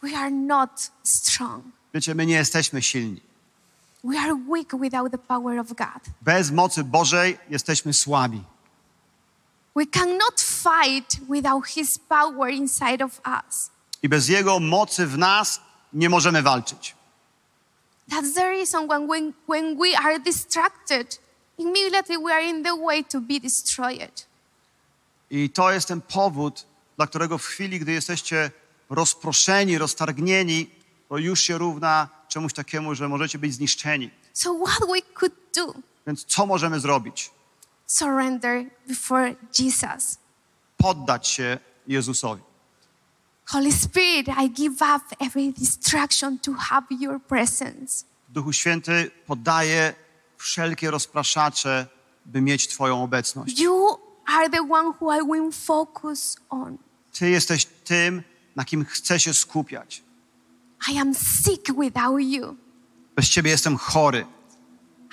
[0.03, 1.65] We are not strong.
[1.95, 3.21] Wiecie, my nie jesteśmy silni.
[4.05, 6.03] We are weak without the power of God.
[6.21, 8.45] Bez mocy Bożej jesteśmy słabi.
[9.77, 13.71] We cannot fight without His power inside of us.
[14.03, 15.61] I bez Jego mocy w nas
[15.93, 16.97] nie możemy walczyć.
[18.11, 21.19] That's the reason when, when, when we are distracted,
[21.59, 24.28] immediately we are in the way to be destroyed.
[25.31, 26.67] I to jest ten powód,
[26.97, 28.51] dla którego w chwili, gdy jesteście
[28.91, 30.71] rozproszeni, roztargnieni,
[31.09, 34.11] to już się równa czemuś takiemu, że możecie być zniszczeni.
[34.33, 35.75] So, what we could do?
[36.07, 37.31] Więc co możemy zrobić?
[37.87, 40.19] Surrender before Jesus.
[40.77, 42.43] Poddać się Jezusowi.
[43.45, 48.05] Holy Spirit, I give up every distraction to have your presence.
[48.29, 49.95] Duchu Święty poddaje
[50.37, 51.87] wszelkie rozpraszacze,
[52.27, 53.61] by mieć Twoją obecność.
[53.61, 53.99] You
[54.29, 56.79] are the one who I will focus on.
[57.13, 58.23] Ty jesteś tym,
[58.57, 60.03] na kim chcę się skupiać.
[60.93, 62.57] I am sick without you.
[63.17, 64.27] Bez Ciebie jestem chory.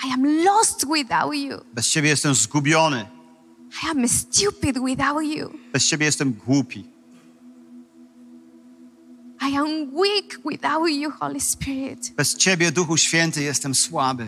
[0.03, 1.61] I am lost without you.
[1.73, 3.05] Bez Ciebie jestem zgubiony.
[3.83, 5.59] I am stupid without you.
[5.73, 6.85] Bez Ciebie jestem głupi.
[9.41, 12.13] I am weak without you, Holy Spirit.
[12.15, 14.27] Bez Ciebie, Duchu Święty, jestem słaby.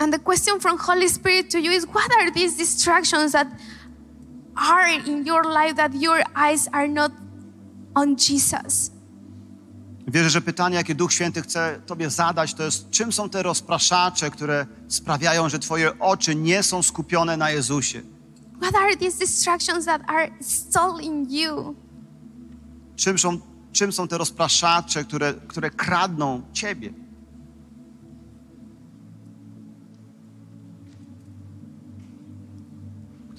[0.00, 3.46] And the question from Holy Spirit to you is what are these distractions that
[4.56, 7.12] are in your life that your eyes are not
[7.94, 8.90] on Jesus?
[10.08, 14.30] Wierzę, że pytanie, jakie Duch Święty chce Tobie zadać, to jest, czym są te rozpraszacze,
[14.30, 18.02] które sprawiają, że Twoje oczy nie są skupione na Jezusie?
[18.60, 21.74] What are these distractions that are still in you?
[22.96, 23.40] Czym są,
[23.72, 26.92] czym są te rozpraszacze, które, które kradną Ciebie?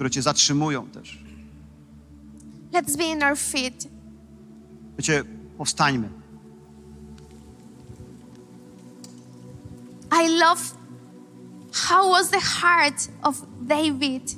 [0.02, 1.20] Które Cię zatrzymują też.
[2.74, 3.88] Let's be in our feet.
[4.98, 5.24] Wiecie,
[5.58, 6.10] powstańmy.
[10.24, 10.62] I love
[11.74, 14.36] how was the heart of David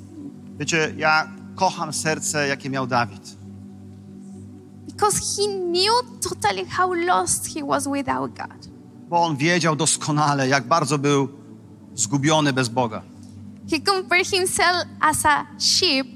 [0.58, 3.36] Wiecie, ja kocham serce, jakie miał Dawid.
[4.86, 8.68] because he knew totally how lost he was without God.
[9.08, 11.28] Bo on wiedział doskonale, jak bardzo był
[11.94, 13.13] zgubiony bez Boga.
[13.70, 16.06] He compared himself as a sheep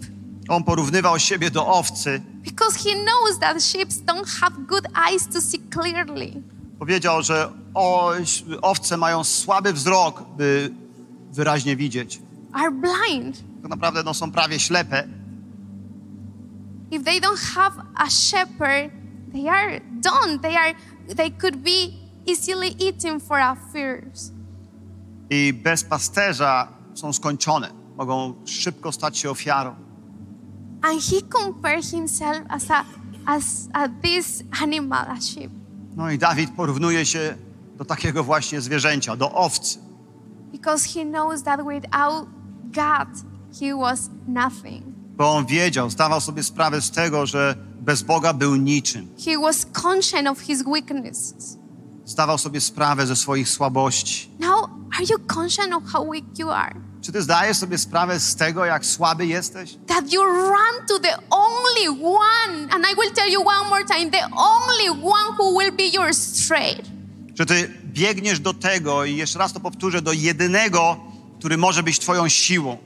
[0.49, 2.21] On porównywał siebie do owcy.
[2.45, 6.43] because he knows that sheep don't have good eyes to see clearly.
[6.79, 10.71] Powiedział, że oś, owce mają słaby wzrok, by
[11.33, 12.21] wyraźnie widzieć.
[12.53, 13.43] Are blind.
[13.63, 15.09] Tak naprawdę no, są prawie ślepe.
[16.91, 18.91] If they don't have a shepherd,
[19.33, 20.39] they are done.
[20.39, 20.75] They are
[21.17, 21.91] they could be
[22.27, 24.33] easily eaten for our fears.
[25.31, 26.69] I bez pasterza
[26.99, 27.71] są skończone.
[27.97, 29.75] Mogą szybko stać się ofiarą.
[30.83, 32.85] And he compared himself as a
[33.29, 35.51] as a, this animal, a sheep.
[35.97, 37.37] No i Dawid porównuje się
[37.77, 39.79] do takiego właśnie zwierzęcia, do owcy.
[40.53, 42.29] Because he knows that without
[42.63, 43.09] God,
[43.61, 44.85] he was nothing.
[45.17, 49.09] Bo on wiedział, zdawał sobie sprawę z tego, że bez Boga był niczym.
[49.25, 51.59] He was conscious of his weaknesses.
[52.05, 54.31] Zdawał sobie sprawę ze swoich słabości.
[54.39, 56.88] Now, are you conscious of how weak you are?
[57.09, 59.77] Czy ty zdajesz sobie sprawę z tego, jak słaby jesteś?
[59.87, 64.11] That you run to the only one, and I will tell you one more time
[64.11, 66.91] the only one who will be your strength.
[67.35, 70.97] Że ty biegniesz do tego, i jeszcze raz to powtórzę, do jedynego,
[71.39, 72.77] który może być twoją siłą.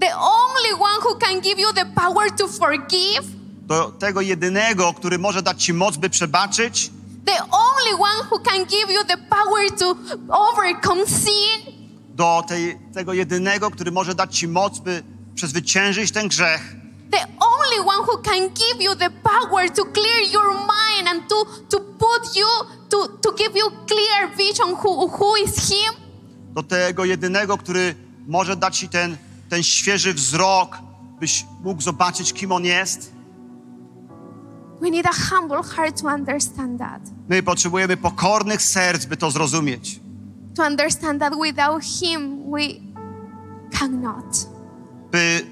[0.00, 3.24] The only one who can give you the power to forgive.
[3.62, 6.90] Do tego jedynego, który może dać ci moc, by przebaczyć.
[7.26, 9.96] The only one who can give you the power to
[10.28, 11.69] overcome sin.
[12.20, 15.02] Do tej, tego jedynego, który może dać ci moc, by
[15.34, 16.76] przezwyciężyć ten grzech.
[17.10, 21.44] The only one who can give you the power to clear your mind and to,
[21.68, 22.46] to put you,
[22.88, 25.94] to, to give you clear vision who, who is Him.
[26.54, 27.94] Do tego jedynego, który
[28.26, 29.16] może dać ci ten,
[29.48, 30.78] ten świeży wzrok,
[31.20, 33.12] byś mógł zobaczyć, kim on jest.
[34.80, 37.02] We need a humble heart to understand that.
[37.28, 40.00] My potrzebujemy pokornych serc, by to zrozumieć.
[40.60, 42.80] To understand that without Him we
[43.72, 44.46] cannot.
[45.10, 45.46] By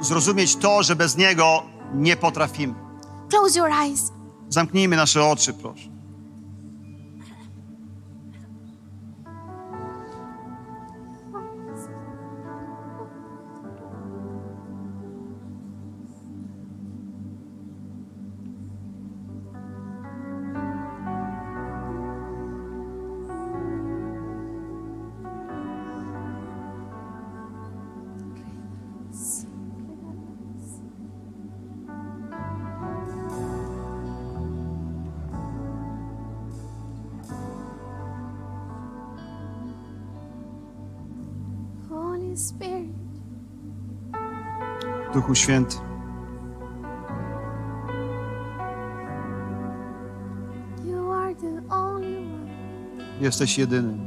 [0.00, 1.62] zrozumieć to, że bez Niego
[1.94, 2.74] nie potrafimy.
[3.30, 4.12] Close your eyes.
[4.48, 5.88] Zamknijmy nasze oczy, proszę.
[45.28, 45.76] Duchu Święty,
[53.20, 53.98] jesteś jedynym.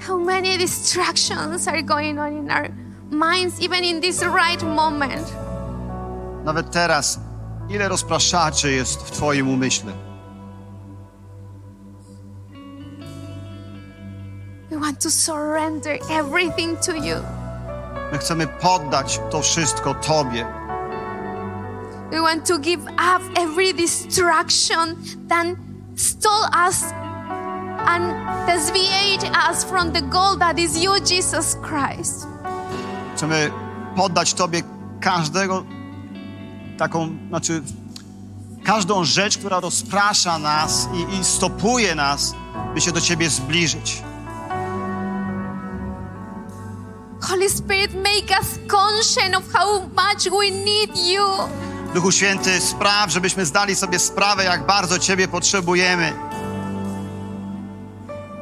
[0.00, 2.68] How many distractions are going on in our
[3.10, 5.32] minds, even in this right moment?
[6.44, 7.20] Nawet teraz,
[7.68, 10.11] ile rozpraszaczy jest w Twoim umyśle?
[15.02, 17.16] To surrender everything to you.
[18.12, 20.46] My chcemy poddać to wszystko Tobie.
[22.10, 24.96] We want to give up every distraction
[25.28, 25.46] that
[25.96, 26.84] stole us
[27.86, 28.14] and
[28.46, 32.26] desviate us from the goal that is you, Jesus Christ.
[33.16, 33.50] Chcemy
[33.96, 34.62] poddać Tobie
[35.00, 35.64] każdego
[36.78, 37.62] taką, znaczy
[38.64, 42.34] każdą rzecz, która rozprasza nas i, i stopuje nas,
[42.74, 44.02] by się do Ciebie zbliżyć.
[47.42, 51.26] Holy Spirit, make us conscious of how much we need you.
[51.94, 56.12] Duchu Święty, spraw, żebyśmy zdali sobie sprawę, jak bardzo Ciebie potrzebujemy.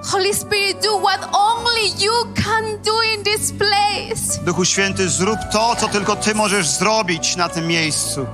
[0.02, 2.12] Holy Spirit, do what only you
[2.44, 4.44] can do in this place.
[4.44, 8.26] Duchu Święty, zrób to, co tylko Ty możesz zrobić na tym miejscu.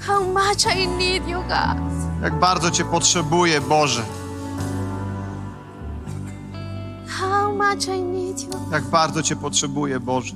[0.00, 1.97] How much I need you, God.
[2.22, 4.02] Jak bardzo Cię potrzebuję, Boże.
[7.08, 8.50] How much I need you.
[8.72, 10.34] Jak bardzo Cię potrzebuję, Boże.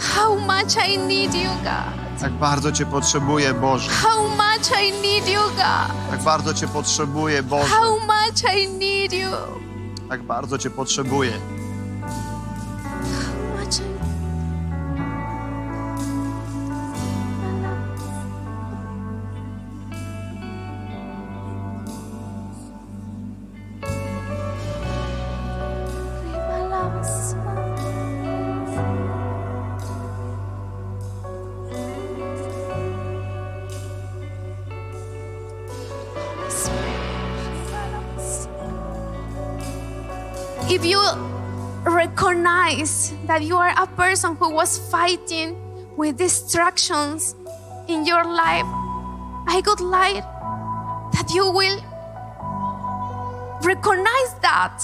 [0.00, 2.22] How much I need you, God.
[2.22, 3.90] Jak bardzo Cię potrzebuję, Boże.
[3.90, 6.10] How much I need you, God.
[6.10, 7.68] Jak bardzo Cię potrzebuję, Boże.
[7.68, 9.30] How much I need you.
[10.10, 11.32] Jak bardzo Cię potrzebuję.
[43.36, 45.48] That you are a person who was fighting
[45.98, 47.34] with distractions
[47.86, 48.64] in your life,
[49.46, 50.24] I would like
[51.12, 51.78] that you will
[53.62, 54.76] recognize that,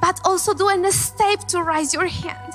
[0.00, 2.54] but also do a step to raise your hand.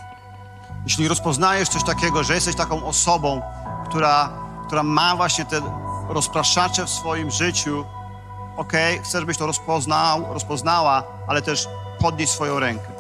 [0.86, 3.42] Jeśli rozpoznajesz coś takiego, że jesteś taką osobą,
[3.90, 4.30] która,
[4.68, 5.62] która ma właśnie te
[6.10, 7.86] rozpraszacze w swoim życiu,
[8.58, 11.68] okej, chcę, żebyś to rozpoznał, rozpoznała, ale też
[12.00, 12.99] podnieść swoją rękę.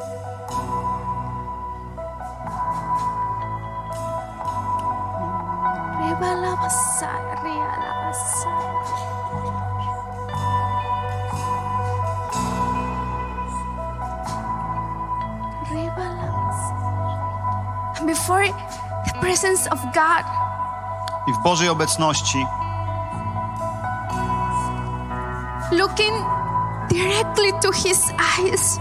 [18.06, 18.48] Before
[19.06, 20.24] the presence of God,
[21.28, 22.46] I w Bożej obecności,
[25.72, 26.14] looking
[26.90, 28.04] directly to His
[28.40, 28.80] eyes,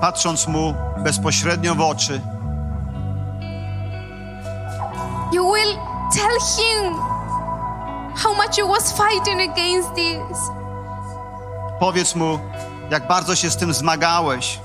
[0.00, 2.20] patrząc Mu bezpośrednio w oczy,
[6.56, 6.94] Him
[8.16, 10.38] how much you was fighting against this.
[11.80, 12.38] powiedz Mu,
[12.90, 14.58] jak bardzo się z tym zmagałeś.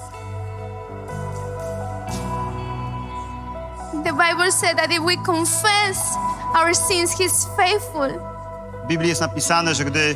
[4.04, 5.98] The Bible said that if we confess
[6.56, 8.10] our sins, He's faithful
[8.84, 10.16] W Biblii jest napisane, że gdy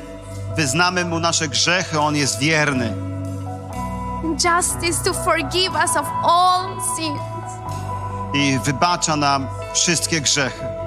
[0.55, 2.93] wyznamy Mu nasze grzechy, On jest wierny
[4.23, 7.21] justice to forgive us of all sins.
[8.33, 10.80] i wybacza nam wszystkie grzechy.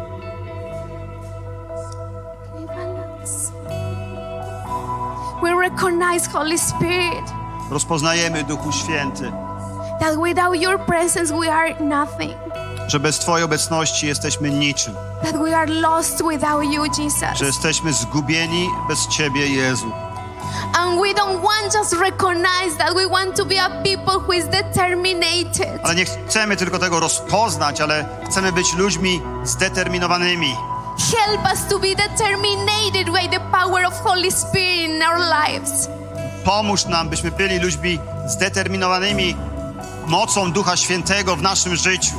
[5.94, 7.24] Recognize, Holy Spirit,
[7.70, 9.32] Rozpoznajemy, Duchu Święty,
[10.00, 12.34] that without your presence we are nothing,
[12.88, 17.38] że bez Twojej obecności jesteśmy niczym, that we are lost without you, Jesus.
[17.38, 19.92] że jesteśmy zgubieni bez Ciebie, Jezu.
[20.78, 24.44] And we don't want just recognize that we want to be a people who is
[24.44, 25.80] determinated.
[25.82, 30.56] Ale nie chcemy tylko tego rozpoznać, ale chcemy być ludźmi zdeterminowanymi.
[30.98, 35.88] Help us to be determinated by the power of Holy Spirit in our lives.
[36.44, 39.36] Pomóż nam, byśmy byli ludźmi zdeterminowanymi
[40.06, 42.14] mocą Ducha Świętego w naszym życiu.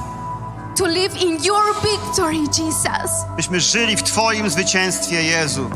[0.78, 3.12] To live in your victory, Jesus.
[3.36, 5.70] Byśmy żyli w Twoim zwycięstwie, Jezu.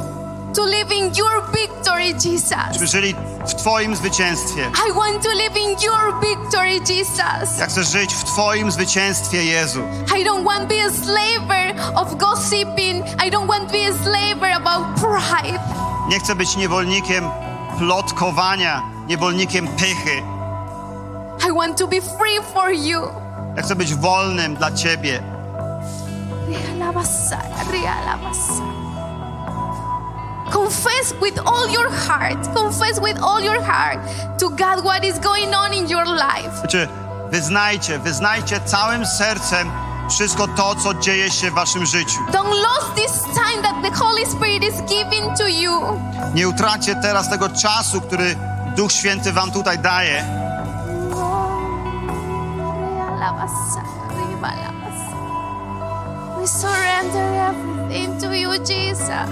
[0.56, 2.92] To live in your victory, Jesus.
[2.92, 3.16] żyli
[3.48, 4.72] w Twoim zwycięstwie.
[4.90, 7.60] I want to live in your victory, Jesus.
[7.60, 9.80] Ja chcę żyć w Twoim zwycięstwie, Jezu.
[10.18, 13.06] I don't want to be a slaver of gossiping.
[13.26, 15.60] I don't want to be a slaver about pride.
[16.10, 17.30] Nie chcę być niewolnikiem
[17.78, 20.24] plotkowania, niewolnikiem pychy.
[21.50, 23.00] I want to be free for you.
[23.56, 25.24] Ja chcę być wolnym dla Ciebie.
[30.52, 34.00] Confess with all your heart, confess with all your heart
[34.40, 36.60] to God what is going on in your life.
[36.60, 36.88] Znaczy,
[37.32, 39.72] wyznajcie, wyznajcie całym sercem
[40.10, 42.20] wszystko to, co dzieje się w Waszym życiu.
[42.32, 46.00] Don't lose this time that the Holy Spirit is giving to you.
[46.34, 48.36] Nie utracie teraz tego czasu, który
[48.76, 50.40] Duch Święty Wam tutaj daje.
[56.40, 57.79] We surrender everything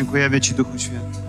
[0.07, 1.19] Dziękujemy Ci, Duchu Święty.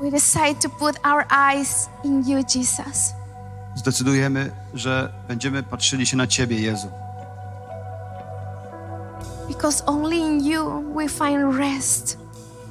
[0.00, 3.14] We decide to put our eyes in you, Jesus.
[3.74, 6.88] Zdecydujemy, że będziemy patrzyli się na Ciebie, Jezu.
[9.48, 12.18] Because only in you we find rest.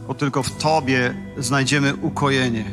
[0.08, 2.66] Bo tylko w Tobie znajdziemy ukojenie.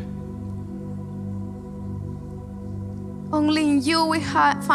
[3.32, 4.20] Only in you we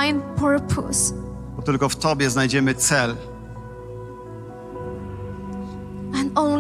[0.02, 1.14] find purpose.
[1.56, 3.16] Bo tylko w Tobie znajdziemy cel.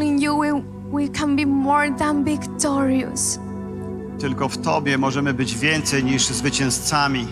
[0.03, 0.51] In you we,
[0.91, 3.39] we can be more than victorious.
[4.19, 7.27] Tylko w Tobie możemy być więcej niż zwycięzcami.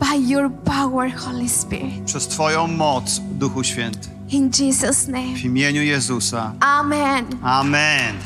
[0.00, 2.04] By your power, Holy Spirit.
[2.04, 4.08] Przez Twoją moc, Duchu Święty.
[4.30, 5.34] In Jesus' name.
[5.36, 6.52] W imieniu Jezusa.
[6.60, 7.24] Amen.
[7.42, 8.16] Amen.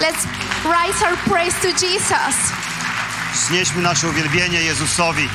[0.00, 0.26] Let's
[0.64, 2.52] rise our praise to Jesus.
[3.48, 5.28] Znieśmy nasze uwielbienie Jezusowi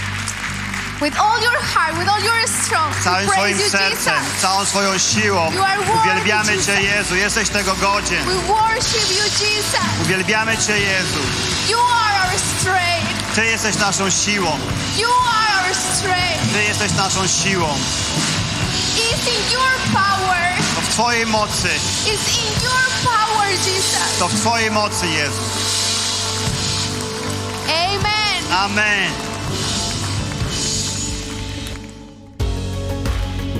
[1.01, 3.03] With all your heart, with all your strength.
[3.03, 4.41] całym swoim praise you, sercem, Jesus.
[4.41, 5.51] całą swoją siłą.
[6.01, 6.95] Uwielbiamy Cię, Jesus.
[6.95, 7.15] Jezu.
[7.15, 8.25] Jesteś tego godzien.
[8.25, 10.01] We worship you, Jesus.
[10.01, 11.19] Uwielbiamy Cię, Jezu.
[11.69, 13.35] You are our strength.
[13.35, 14.59] Ty jesteś naszą siłą.
[14.97, 16.53] You are our strength.
[16.53, 17.67] Ty jesteś naszą siłą.
[18.95, 20.55] It's in your power.
[20.75, 21.69] To w Twojej mocy.
[22.05, 24.19] It's in your power, Jesus.
[24.19, 25.41] To w Twojej mocy, Jezu.
[27.67, 28.53] Amen.
[28.53, 29.34] Amen.